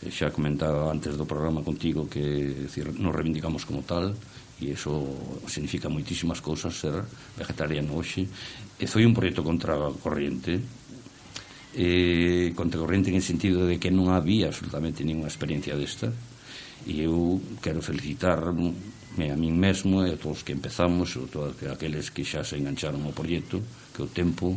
E 0.03 0.11
xa 0.11 0.35
comentaba 0.35 0.91
antes 0.91 1.15
do 1.15 1.23
programa 1.23 1.63
contigo 1.63 2.11
que 2.11 2.67
decir, 2.67 2.91
nos 2.91 3.15
reivindicamos 3.15 3.63
como 3.63 3.87
tal 3.87 4.11
e 4.59 4.75
iso 4.75 5.15
significa 5.47 5.87
moitísimas 5.87 6.43
cousas 6.43 6.75
ser 6.75 7.07
vegetariano 7.39 7.95
hoxe. 7.95 8.27
E 8.75 8.83
foi 8.83 9.07
un 9.07 9.15
proxecto 9.15 9.47
contra 9.47 9.79
a 9.79 9.95
corriente 9.95 10.59
eh, 11.75 12.53
contracorrente 12.55 13.11
en 13.11 13.21
sentido 13.21 13.67
de 13.67 13.75
que 13.77 13.91
non 13.91 14.15
había 14.15 14.47
absolutamente 14.47 15.03
ninguna 15.03 15.27
experiencia 15.27 15.75
desta. 15.75 16.07
E 16.87 17.03
eu 17.03 17.41
quero 17.59 17.83
felicitar 17.83 18.39
a 18.45 19.35
min 19.35 19.55
mesmo 19.55 20.03
e 20.03 20.11
a 20.11 20.19
todos 20.19 20.43
que 20.43 20.55
empezamos 20.55 21.15
ou 21.19 21.27
todos 21.27 21.55
aqueles 21.67 22.11
que 22.11 22.23
xa 22.23 22.43
se 22.43 22.59
engancharon 22.59 23.03
ao 23.03 23.15
proxecto 23.15 23.59
que 23.95 24.03
o 24.03 24.09
tempo 24.11 24.55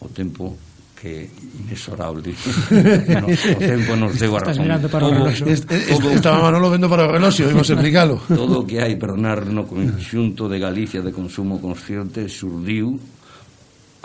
o 0.00 0.08
tempo 0.12 0.56
que 0.98 1.30
inexorable 1.64 2.34
no, 3.22 3.28
o 3.32 3.60
tempo 3.60 3.96
nos 3.96 4.18
deu 4.18 4.34
a 4.36 4.44
razón. 4.44 4.66
mirando 4.66 4.90
para 4.90 5.08
todo, 5.08 5.24
o 5.24 6.10
estaba 6.10 6.42
Manolo 6.42 6.68
vendo 6.74 6.90
para 6.90 7.06
o 7.06 7.12
reloxo 7.12 7.48
imos 7.48 7.70
explicalo 7.72 8.20
todo 8.28 8.60
o 8.60 8.66
que 8.68 8.82
hai 8.82 8.98
perdonar 8.98 9.46
no 9.46 9.64
conxunto 9.64 10.50
de 10.50 10.58
Galicia 10.58 11.00
de 11.00 11.14
consumo 11.14 11.62
consciente 11.62 12.28
surdiu 12.28 12.98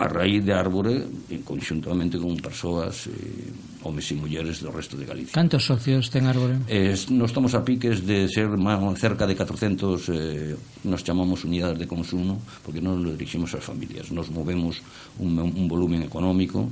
a 0.04 0.08
raíz 0.08 0.44
de 0.44 0.52
árbore 0.52 1.00
en 1.32 1.40
conxuntamente 1.40 2.20
con 2.20 2.36
persoas 2.36 3.08
eh, 3.08 3.88
homes 3.88 4.04
e 4.12 4.14
mulleres 4.20 4.60
do 4.60 4.68
resto 4.68 5.00
de 5.00 5.08
Galicia. 5.08 5.32
Cantos 5.32 5.64
socios 5.64 6.12
ten 6.12 6.28
árbore? 6.28 6.60
Eh, 6.68 6.92
nos 7.16 7.32
estamos 7.32 7.56
a 7.56 7.64
piques 7.64 8.04
de 8.04 8.28
ser 8.28 8.52
máis 8.52 8.76
cerca 9.00 9.24
de 9.24 9.32
400 9.32 10.12
eh, 10.12 10.52
nos 10.84 11.00
chamamos 11.00 11.48
unidades 11.48 11.80
de 11.80 11.88
consumo 11.88 12.36
porque 12.60 12.84
non 12.84 13.00
lo 13.00 13.16
dirigimos 13.16 13.56
ás 13.56 13.64
familias 13.64 14.12
nos 14.12 14.28
movemos 14.28 14.84
un, 15.24 15.40
un 15.40 15.64
volumen 15.64 16.04
económico 16.04 16.68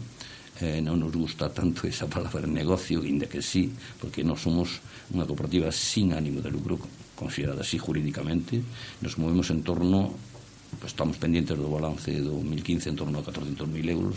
eh, 0.61 0.85
non 0.85 1.01
nos 1.01 1.16
gusta 1.16 1.49
tanto 1.49 1.88
esa 1.88 2.05
palabra 2.05 2.45
negocio, 2.61 3.01
inda 3.01 3.25
que 3.25 3.40
sí 3.40 3.73
porque 3.97 4.21
non 4.21 4.37
somos 4.37 4.85
unha 5.16 5.25
cooperativa 5.25 5.73
sin 5.73 6.12
ánimo 6.12 6.45
de 6.45 6.53
lucro 6.53 6.77
considerada 7.16 7.64
así 7.64 7.81
jurídicamente 7.81 8.61
nos 9.01 9.16
movemos 9.16 9.49
en 9.49 9.64
torno 9.64 10.32
pues 10.80 10.92
estamos 10.92 11.16
pendientes 11.16 11.56
do 11.58 11.68
balance 11.68 12.12
do 12.20 12.38
2015 12.40 12.90
en 12.90 12.96
torno 12.96 13.18
a 13.18 13.24
400.000 13.24 13.68
euros 13.90 14.16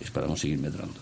esperamos 0.00 0.40
seguir 0.40 0.58
medrando 0.58 0.98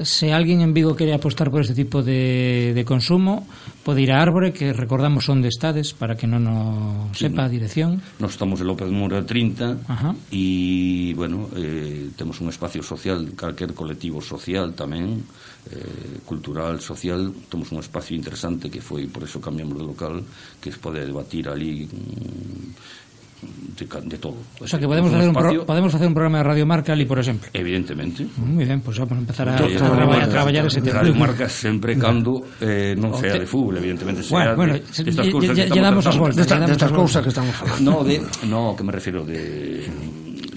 Se 0.00 0.32
alguén 0.32 0.62
en 0.62 0.72
Vigo 0.72 0.96
quere 0.96 1.12
apostar 1.12 1.50
por 1.50 1.60
este 1.60 1.74
tipo 1.74 2.02
de, 2.02 2.72
de 2.74 2.84
consumo, 2.84 3.46
pode 3.84 4.00
ir 4.00 4.08
a 4.10 4.24
Árbore, 4.24 4.56
que 4.56 4.72
recordamos 4.72 5.28
onde 5.28 5.52
estades, 5.52 5.92
para 5.92 6.16
que 6.16 6.24
non 6.24 6.48
o 6.48 7.12
sí, 7.12 7.28
sepa 7.28 7.44
a 7.44 7.52
dirección. 7.52 8.00
Nos 8.16 8.32
estamos 8.32 8.64
en 8.64 8.72
López 8.72 8.88
Moura 8.88 9.20
30, 9.20 9.84
Ajá. 9.84 10.16
e, 10.32 11.12
bueno, 11.12 11.52
eh, 11.52 12.08
temos 12.16 12.40
un 12.40 12.48
espacio 12.48 12.80
social, 12.80 13.36
calquer 13.36 13.76
colectivo 13.76 14.24
social 14.24 14.72
tamén, 14.72 15.20
eh, 15.68 16.24
cultural, 16.24 16.80
social, 16.80 17.28
temos 17.52 17.68
un 17.68 17.84
espacio 17.84 18.16
interesante 18.16 18.72
que 18.72 18.80
foi, 18.80 19.12
por 19.12 19.28
eso 19.28 19.44
cambiamos 19.44 19.76
de 19.76 19.84
local, 19.84 20.24
que 20.56 20.72
se 20.72 20.80
pode 20.80 21.04
debatir 21.04 21.52
ali... 21.52 21.84
Mm, 21.84 23.01
de, 23.42 23.86
de 24.08 24.18
todo. 24.18 24.36
O 24.60 24.66
sea, 24.66 24.78
que 24.78 24.86
podemos 24.86 25.10
facer 25.10 25.28
un, 25.28 25.34
pro, 25.34 25.66
podemos 25.66 25.92
facer 25.92 26.06
un 26.06 26.14
programa 26.14 26.38
de 26.38 26.44
Radio 26.44 26.66
Marca 26.66 26.92
ali, 26.92 27.04
por 27.04 27.18
exemplo. 27.18 27.48
Evidentemente. 27.52 28.24
Mm, 28.24 28.54
muy 28.54 28.64
ben, 28.64 28.80
pues 28.80 28.98
vamos 28.98 29.18
a 29.18 29.20
empezar 29.20 29.48
a, 29.48 29.54
a, 29.54 29.56
traballar, 29.56 30.20
a, 30.20 30.24
a 30.24 30.28
traballar 30.28 30.66
ese 30.66 30.80
tema. 30.80 31.00
Radio 31.00 31.14
Marca 31.14 31.48
sempre 31.48 31.98
cando 31.98 32.42
eh, 32.60 32.94
non 32.94 33.12
sea 33.18 33.34
de 33.34 33.46
fútbol, 33.46 33.82
evidentemente, 33.82 34.22
sea 34.22 34.54
bueno, 34.54 34.56
bueno, 34.56 34.72
de, 34.78 34.84
estas 34.86 35.28
cousas 35.28 35.52
que 35.56 35.62
estamos 35.66 36.04
tratando. 36.06 36.36
Destas 36.36 36.66
de 36.66 36.72
estas 36.72 36.92
cousas 36.92 37.20
que 37.22 37.30
estamos 37.30 37.54
falando. 37.56 37.82
No, 37.82 38.04
de, 38.04 38.22
no, 38.46 38.76
que 38.76 38.84
me 38.84 38.92
refiro 38.92 39.26
de 39.26 39.86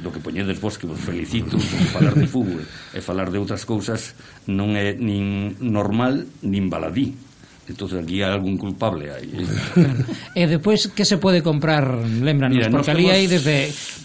do 0.05 0.13
que 0.13 0.21
poñedes 0.21 0.61
vos 0.61 0.77
que 0.77 0.85
vos 0.85 1.01
felicito 1.01 1.57
porque 1.57 1.89
falar 1.89 2.13
de 2.13 2.29
fútbol 2.29 2.61
e 2.93 3.01
falar 3.01 3.33
de 3.33 3.41
outras 3.41 3.65
cousas 3.65 4.13
non 4.45 4.77
é 4.77 4.93
nin 4.93 5.57
normal 5.57 6.29
nin 6.45 6.69
baladí 6.69 7.09
Entonces 7.65 7.97
aquí 7.97 8.21
hai 8.21 8.29
algún 8.29 8.61
culpable 8.61 9.09
aí. 9.09 9.25
e 10.37 10.45
eh, 10.45 10.47
despois 10.47 10.93
que 10.93 11.01
se 11.01 11.17
pode 11.17 11.41
comprar, 11.41 11.97
lembranos, 11.97 12.61
Mira, 12.61 12.69
porque 12.69 12.93
ali 12.93 13.09
temos... 13.09 13.17
hai 13.17 13.25
desde 13.25 13.55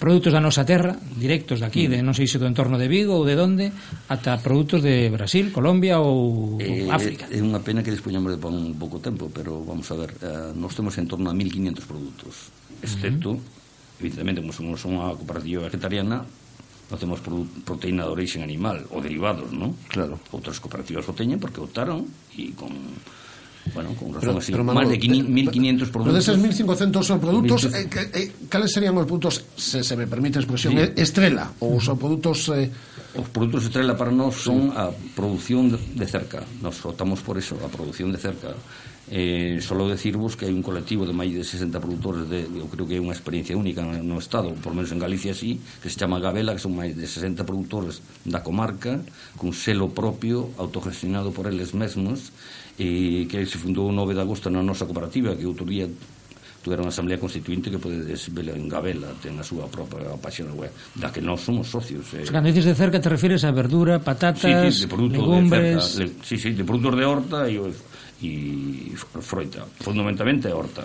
produtos 0.01 0.33
da 0.33 0.40
nosa 0.40 0.64
terra, 0.64 0.96
directos 0.96 1.61
de 1.61 1.68
aquí, 1.68 1.85
mm. 1.85 1.90
de 1.92 1.99
non 2.01 2.16
sei 2.16 2.25
se 2.25 2.40
do 2.40 2.49
entorno 2.49 2.81
de 2.81 2.88
Vigo 2.88 3.20
ou 3.20 3.25
de 3.29 3.37
donde, 3.37 3.68
ata 4.09 4.40
produtos 4.40 4.81
de 4.81 5.12
Brasil, 5.12 5.53
Colombia 5.53 6.01
ou 6.01 6.57
eh, 6.57 6.88
África. 6.88 7.29
É 7.29 7.44
unha 7.44 7.61
pena 7.61 7.85
que 7.85 7.92
dispoñamos 7.92 8.33
de 8.33 8.40
un 8.40 8.81
pouco 8.81 8.96
tempo, 8.96 9.29
pero 9.29 9.61
vamos 9.61 9.85
a 9.92 9.96
ver, 10.01 10.16
eh, 10.25 10.57
nós 10.57 10.73
temos 10.73 10.96
en 10.96 11.05
torno 11.05 11.29
a 11.29 11.37
1500 11.37 11.85
produtos, 11.85 12.49
excepto, 12.81 13.37
mm 13.37 13.44
-hmm. 13.44 14.01
evidentemente, 14.01 14.40
como 14.40 14.57
somos 14.57 14.81
unha 14.88 15.12
cooperativa 15.12 15.68
vegetariana, 15.68 16.25
non 16.90 16.99
temos 16.99 17.20
proteína 17.62 18.09
de 18.09 18.11
orixen 18.16 18.40
animal 18.42 18.83
ou 18.90 19.05
derivados, 19.05 19.53
non? 19.55 19.77
Claro. 19.87 20.18
Outras 20.35 20.59
cooperativas 20.59 21.07
o 21.07 21.14
teñen 21.14 21.38
porque 21.38 21.62
optaron 21.62 22.03
e 22.35 22.51
con 22.59 22.73
bueno, 23.75 23.94
con 23.94 24.14
razón 24.14 24.20
pero, 24.20 24.38
así, 24.38 24.53
pero, 24.53 24.64
Manolo, 24.64 24.88
más 24.88 24.99
de 24.99 24.99
1.500 24.99 25.90
productos. 25.90 26.03
Pero 26.03 26.12
de 26.12 26.20
esos 26.20 26.38
1.500 26.38 27.03
son 27.03 27.20
productos, 27.20 27.62
15... 27.66 27.81
eh, 27.81 28.11
eh, 28.14 28.33
cales 28.49 28.73
serían 28.73 28.96
os 28.96 29.07
produtos, 29.07 29.44
se, 29.57 29.85
se 29.85 29.96
me 29.96 30.07
permite 30.07 30.38
a 30.38 30.42
expresión, 30.42 30.75
sí. 30.75 30.81
Eh, 30.81 30.92
estrela, 30.96 31.53
ou 31.61 31.79
son 31.79 31.99
produtos... 32.01 32.49
Eh... 32.57 32.70
Os 33.14 33.27
produtos 33.29 33.66
estrela 33.66 33.99
para 33.99 34.14
nós 34.14 34.38
son 34.38 34.70
a 34.75 34.90
produción 35.14 35.70
de 35.75 36.07
cerca, 36.07 36.46
nos 36.62 36.79
votamos 36.79 37.20
por 37.20 37.37
eso, 37.38 37.59
a 37.62 37.68
produción 37.68 38.14
de 38.14 38.18
cerca. 38.18 38.55
Eh, 39.11 39.59
solo 39.59 39.90
decirvos 39.90 40.38
que 40.38 40.46
hai 40.46 40.55
un 40.55 40.62
colectivo 40.62 41.03
de 41.03 41.11
máis 41.11 41.35
de 41.35 41.42
60 41.42 41.83
produtores 41.83 42.31
de, 42.31 42.46
eu 42.46 42.70
creo 42.70 42.87
que 42.87 42.94
é 42.94 43.03
unha 43.03 43.11
experiencia 43.11 43.59
única 43.59 43.83
no, 43.83 43.90
no 44.07 44.23
Estado, 44.23 44.55
por 44.62 44.70
menos 44.70 44.94
en 44.94 45.03
Galicia 45.03 45.35
sí 45.35 45.59
que 45.83 45.90
se 45.90 45.99
chama 45.99 46.23
Gabela, 46.23 46.55
que 46.55 46.62
son 46.62 46.79
máis 46.79 46.94
de 46.94 47.11
60 47.11 47.42
produtores 47.42 48.07
da 48.23 48.46
comarca, 48.46 49.03
cun 49.35 49.51
selo 49.51 49.90
propio 49.90 50.55
autogestionado 50.62 51.35
por 51.35 51.51
eles 51.51 51.75
mesmos 51.75 52.31
e 52.81 53.29
que 53.29 53.45
se 53.45 53.61
fundou 53.61 53.93
o 53.93 53.93
9 53.93 54.16
de 54.16 54.25
agosto 54.25 54.49
na 54.49 54.64
nosa 54.64 54.88
cooperativa 54.88 55.37
que 55.37 55.45
outro 55.45 55.69
día 55.69 55.85
tuveron 56.64 56.88
a 56.88 56.93
asamblea 56.93 57.21
constituinte 57.21 57.69
que 57.69 57.81
podedes 57.81 58.29
ver 58.33 58.53
en 58.53 58.69
Gabela, 58.69 59.12
ten 59.21 59.37
a 59.37 59.45
súa 59.45 59.69
propia 59.69 60.12
página 60.21 60.53
web, 60.53 60.73
da 60.97 61.12
que 61.12 61.21
nós 61.21 61.40
somos 61.40 61.69
socios. 61.69 62.05
Eh. 62.16 62.25
O 62.25 62.27
sea, 62.29 62.40
cando 62.40 62.53
dices 62.53 62.69
de 62.69 62.77
cerca 62.77 63.01
te 63.01 63.09
refires 63.09 63.45
a 63.45 63.53
verdura, 63.53 64.01
patatas, 64.01 64.45
sí, 64.45 64.85
sí, 64.85 64.88
de 64.88 65.09
legumbres... 65.09 65.97
De 65.97 66.09
cerca, 66.09 66.21
le, 66.21 66.25
sí, 66.25 66.37
sí, 66.37 66.51
de 66.53 66.64
produtos 66.64 66.97
de 66.97 67.05
horta 67.05 67.38
e, 67.49 67.57
e 68.25 68.31
froita, 68.97 69.64
fundamentalmente 69.81 70.53
horta. 70.53 70.85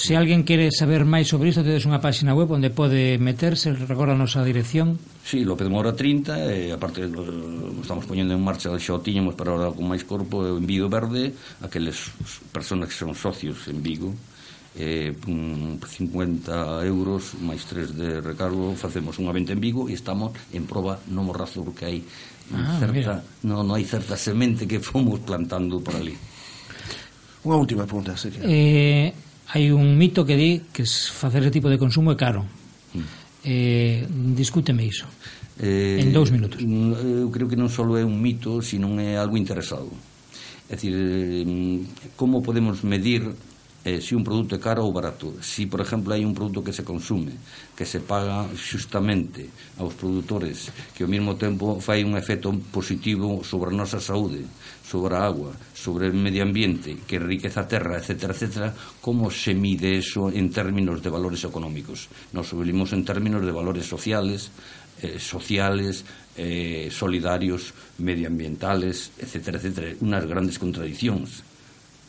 Se 0.00 0.16
alguén 0.16 0.48
quere 0.48 0.72
saber 0.72 1.04
máis 1.04 1.28
sobre 1.28 1.52
isto, 1.52 1.60
tedes 1.60 1.84
unha 1.84 2.00
páxina 2.00 2.32
web 2.32 2.48
onde 2.48 2.72
pode 2.72 3.20
meterse, 3.20 3.76
recordanos 3.76 4.32
a 4.32 4.40
dirección. 4.40 4.96
Sí, 5.20 5.44
López 5.44 5.68
Mora 5.68 5.92
30, 5.92 6.40
e 6.48 6.72
aparte 6.72 7.04
estamos 7.04 8.08
poñendo 8.08 8.32
en 8.32 8.40
marcha, 8.40 8.72
xa 8.80 8.96
o 8.96 9.04
tiñamos 9.04 9.36
para 9.36 9.52
ahora 9.52 9.68
con 9.68 9.84
máis 9.84 10.08
corpo, 10.08 10.56
en 10.56 10.64
Vigo 10.64 10.88
Verde, 10.88 11.36
aqueles 11.60 12.16
personas 12.48 12.88
que 12.88 12.96
son 12.96 13.12
socios 13.12 13.68
en 13.68 13.84
Vigo, 13.84 14.16
eh, 14.72 15.12
50 15.12 15.84
euros 16.88 17.36
máis 17.44 17.60
3 17.68 17.92
de 17.92 18.08
recargo 18.24 18.72
facemos 18.80 19.20
unha 19.20 19.36
venta 19.36 19.52
en 19.52 19.60
Vigo 19.60 19.84
e 19.84 19.92
estamos 19.92 20.32
en 20.56 20.64
proba 20.64 20.96
no 21.12 21.28
morrazo 21.28 21.60
porque 21.60 21.84
hai 21.84 21.98
ah, 22.56 22.80
certa, 22.80 23.20
no, 23.44 23.60
no 23.60 23.76
hai 23.76 23.84
certa 23.84 24.16
semente 24.16 24.64
que 24.64 24.80
fomos 24.80 25.20
plantando 25.26 25.76
por 25.84 25.92
ali 25.92 26.16
Unha 27.40 27.56
última 27.56 27.88
pregunta, 27.88 28.12
Sergio. 28.20 28.44
Eh, 28.44 29.16
hai 29.50 29.70
un 29.74 29.98
mito 29.98 30.22
que 30.22 30.38
di 30.38 30.62
que 30.70 30.86
facer 30.86 31.42
ese 31.42 31.50
tipo 31.50 31.66
de 31.66 31.78
consumo 31.78 32.14
é 32.14 32.16
caro. 32.16 32.46
Mm. 32.94 33.06
Eh, 33.42 34.06
discúteme 34.38 34.86
iso. 34.86 35.10
Eh, 35.58 35.98
en 36.00 36.14
dous 36.14 36.30
minutos. 36.30 36.62
Mm, 36.62 37.26
eu 37.26 37.28
creo 37.34 37.50
que 37.50 37.58
non 37.58 37.66
só 37.66 37.82
é 37.98 38.06
un 38.06 38.16
mito, 38.22 38.62
sino 38.62 38.94
é 39.02 39.18
algo 39.18 39.34
interesado. 39.34 39.90
É 40.70 40.78
dicir, 40.78 40.94
eh, 40.94 41.42
mm, 41.42 42.14
como 42.14 42.46
podemos 42.46 42.86
medir 42.86 43.26
eh, 43.84 44.00
si 44.00 44.14
un 44.14 44.24
produto 44.24 44.54
é 44.56 44.60
caro 44.60 44.84
ou 44.84 44.92
barato. 44.92 45.32
Si, 45.40 45.64
por 45.64 45.80
exemplo, 45.80 46.12
hai 46.12 46.20
un 46.20 46.36
produto 46.36 46.60
que 46.60 46.76
se 46.76 46.84
consume, 46.84 47.32
que 47.72 47.88
se 47.88 48.04
paga 48.04 48.44
xustamente 48.52 49.48
aos 49.80 49.96
produtores, 49.96 50.68
que 50.92 51.04
ao 51.04 51.10
mesmo 51.10 51.40
tempo 51.40 51.80
fai 51.80 52.04
un 52.04 52.16
efecto 52.20 52.52
positivo 52.68 53.40
sobre 53.40 53.72
a 53.72 53.78
nosa 53.80 53.96
saúde, 53.96 54.44
sobre 54.84 55.16
a 55.16 55.24
agua, 55.24 55.56
sobre 55.72 56.12
o 56.12 56.14
medio 56.14 56.44
ambiente, 56.44 57.00
que 57.08 57.16
enriquece 57.16 57.56
a 57.56 57.68
terra, 57.68 57.96
etc., 57.96 58.36
etc., 58.36 58.46
como 59.00 59.32
se 59.32 59.56
mide 59.56 59.96
eso 59.96 60.28
en 60.28 60.52
términos 60.52 61.00
de 61.00 61.08
valores 61.08 61.40
económicos? 61.48 62.12
Nos 62.36 62.52
sublimos 62.52 62.92
en 62.92 63.08
términos 63.08 63.40
de 63.40 63.52
valores 63.52 63.88
sociales, 63.88 64.52
eh, 65.00 65.16
sociales, 65.16 66.04
eh, 66.36 66.92
solidarios, 66.92 67.72
medioambientales, 67.96 69.16
etc., 69.16 69.56
etc., 69.56 69.96
unas 70.04 70.28
grandes 70.28 70.60
contradiccións 70.60 71.48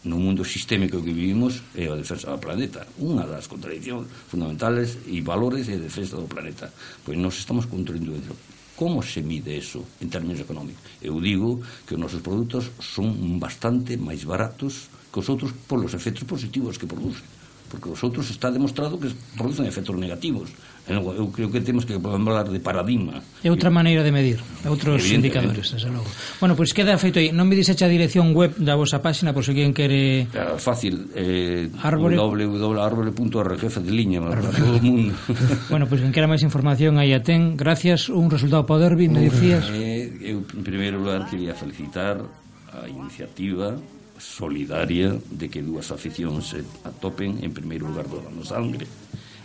no 0.04 0.18
mundo 0.18 0.42
sistémico 0.42 1.02
que 1.02 1.14
vivimos 1.14 1.62
é 1.78 1.86
a 1.86 1.96
defensa 1.96 2.34
do 2.34 2.42
planeta. 2.42 2.88
Unha 2.98 3.30
das 3.30 3.46
contradiccións 3.46 4.10
fundamentales 4.26 4.98
e 5.06 5.22
valores 5.22 5.70
é 5.70 5.78
a 5.78 5.86
defensa 5.86 6.18
do 6.18 6.26
planeta. 6.26 6.74
Pois 7.06 7.18
nós 7.22 7.38
estamos 7.38 7.70
construindo 7.70 8.10
dentro. 8.10 8.34
Como 8.74 9.06
se 9.06 9.22
mide 9.22 9.54
eso 9.54 9.86
en 10.02 10.10
términos 10.10 10.42
económicos? 10.42 10.82
Eu 11.06 11.22
digo 11.22 11.62
que 11.86 11.94
os 11.94 12.02
nosos 12.02 12.26
produtos 12.26 12.74
son 12.82 13.14
bastante 13.38 13.94
máis 13.94 14.26
baratos 14.26 14.90
que 15.14 15.22
os 15.22 15.30
outros 15.30 15.54
polos 15.70 15.94
efectos 15.94 16.26
positivos 16.26 16.82
que 16.82 16.90
producen. 16.90 17.28
Porque 17.70 17.94
os 17.94 18.02
outros 18.02 18.34
está 18.34 18.50
demostrado 18.50 18.98
que 18.98 19.14
producen 19.38 19.70
efectos 19.70 19.94
negativos 19.94 20.50
Eu 20.90 21.30
creo 21.30 21.52
que 21.52 21.62
temos 21.62 21.86
que 21.86 21.94
mudar 21.98 22.50
de 22.50 22.60
paradigma. 22.60 23.22
É 23.46 23.54
outra 23.54 23.70
maneira 23.70 24.02
de 24.02 24.10
medir, 24.10 24.42
outros 24.66 25.06
indicadores, 25.14 25.70
desde 25.70 25.94
logo. 25.94 26.10
Bueno, 26.42 26.58
pois 26.58 26.74
pues 26.74 26.82
queda 26.82 26.98
feito 26.98 27.22
aí. 27.22 27.30
Non 27.30 27.46
me 27.46 27.54
disecha 27.54 27.86
a 27.86 27.92
dirección 27.92 28.34
web 28.34 28.58
da 28.58 28.74
vosa 28.74 28.98
páxina 28.98 29.30
por 29.30 29.46
se 29.46 29.54
si 29.54 29.62
quen 29.62 29.78
quere... 29.78 30.26
Fácil, 30.58 31.14
eh, 31.14 31.70
Arbole... 31.86 32.18
www.arbole.org 32.18 33.62
de 33.62 33.92
liña, 33.94 34.26
para 34.26 34.42
todo 34.42 34.74
o 34.74 34.82
mundo. 34.82 35.14
bueno, 35.72 35.86
pois 35.86 36.02
pues, 36.02 36.10
quen 36.10 36.12
quera 36.12 36.26
máis 36.26 36.42
información 36.42 36.98
aí 36.98 37.14
a 37.14 37.22
ten. 37.22 37.54
Gracias, 37.54 38.10
un 38.10 38.34
resultado 38.34 38.66
para 38.66 38.82
o 38.82 38.84
derbi, 38.90 39.06
me 39.06 39.22
dicías. 39.22 39.70
Eh, 39.70 40.34
eu, 40.34 40.42
en 40.42 40.66
primeiro 40.66 40.98
lugar, 40.98 41.30
quería 41.30 41.54
felicitar 41.54 42.26
a 42.74 42.90
iniciativa 42.90 43.78
solidaria 44.18 45.14
de 45.14 45.46
que 45.46 45.62
dúas 45.62 45.94
aficións 45.94 46.58
se 46.58 46.66
atopen 46.86 47.38
en 47.46 47.54
primeiro 47.54 47.86
lugar 47.86 48.10
do 48.10 48.18
dano 48.18 48.42
sangre 48.42 48.86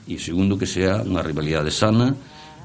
e 0.06 0.16
segundo 0.22 0.54
que 0.54 0.66
sea 0.66 1.02
unha 1.02 1.22
rivalidade 1.22 1.70
sana 1.74 2.14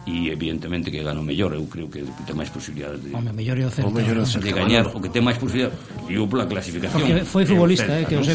e 0.05 0.33
evidentemente 0.33 0.89
que 0.89 1.03
gano 1.03 1.21
mellor 1.21 1.53
eu 1.53 1.61
creo 1.69 1.85
que 1.85 2.01
ten 2.25 2.33
máis 2.33 2.49
posibilidades 2.49 3.05
de, 3.05 3.13
Home, 3.13 3.29
mellor 3.37 3.53
é 3.61 3.65
o 3.65 3.69
Celta. 3.69 3.85
O 3.85 3.93
mellor 3.93 4.17
é 4.17 4.21
o 4.21 4.25
Celta. 4.25 4.49
de 4.49 4.53
gañar 4.53 4.85
o 4.89 4.97
que 4.97 5.13
ten 5.13 5.21
máis 5.21 5.37
posibilidades 5.37 5.77
digo 6.09 6.25
pola 6.25 6.49
clasificación 6.49 7.05
Porque 7.05 7.21
foi 7.21 7.45
futbolista, 7.45 7.85
o 7.85 8.01
eh, 8.01 8.05
que 8.09 8.17
o 8.17 8.25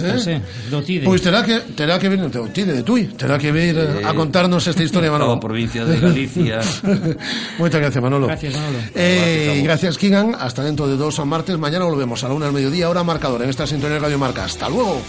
do 0.70 0.78
Tide. 0.86 1.02
Pois 1.02 1.18
terá 1.18 1.42
que 1.42 1.58
terá 1.74 1.98
que 1.98 2.06
vir 2.06 2.22
do 2.22 2.46
Tide 2.54 2.70
de 2.70 2.86
Tui, 2.86 3.10
terá 3.18 3.34
que 3.34 3.50
vir 3.50 3.74
eh, 3.74 4.06
a 4.06 4.14
contarnos 4.14 4.62
esta 4.62 4.86
historia, 4.86 5.10
Manolo. 5.10 5.34
Toda 5.34 5.42
a 5.42 5.46
provincia 5.50 5.82
de 5.82 5.98
Galicia. 5.98 6.62
Moitas 7.58 7.82
gracias, 7.82 7.98
Manolo. 7.98 8.30
Gracias, 8.30 8.54
Manolo. 8.54 8.78
Eh, 8.94 9.58
gracias, 9.66 9.98
Kigan. 9.98 10.38
Hasta 10.38 10.62
dentro 10.62 10.86
de 10.86 10.94
dos 10.94 11.18
martes. 11.26 11.58
Mañana 11.58 11.84
volvemos 11.84 12.22
a 12.22 12.30
la 12.30 12.34
una 12.34 12.46
del 12.46 12.54
mediodía, 12.54 12.86
hora 12.86 13.02
marcador 13.02 13.42
en 13.42 13.50
esta 13.50 13.66
sintonía 13.66 13.98
de 13.98 14.06
Radio 14.06 14.18
Marca. 14.22 14.46
Hasta 14.46 14.70
luego. 14.70 15.02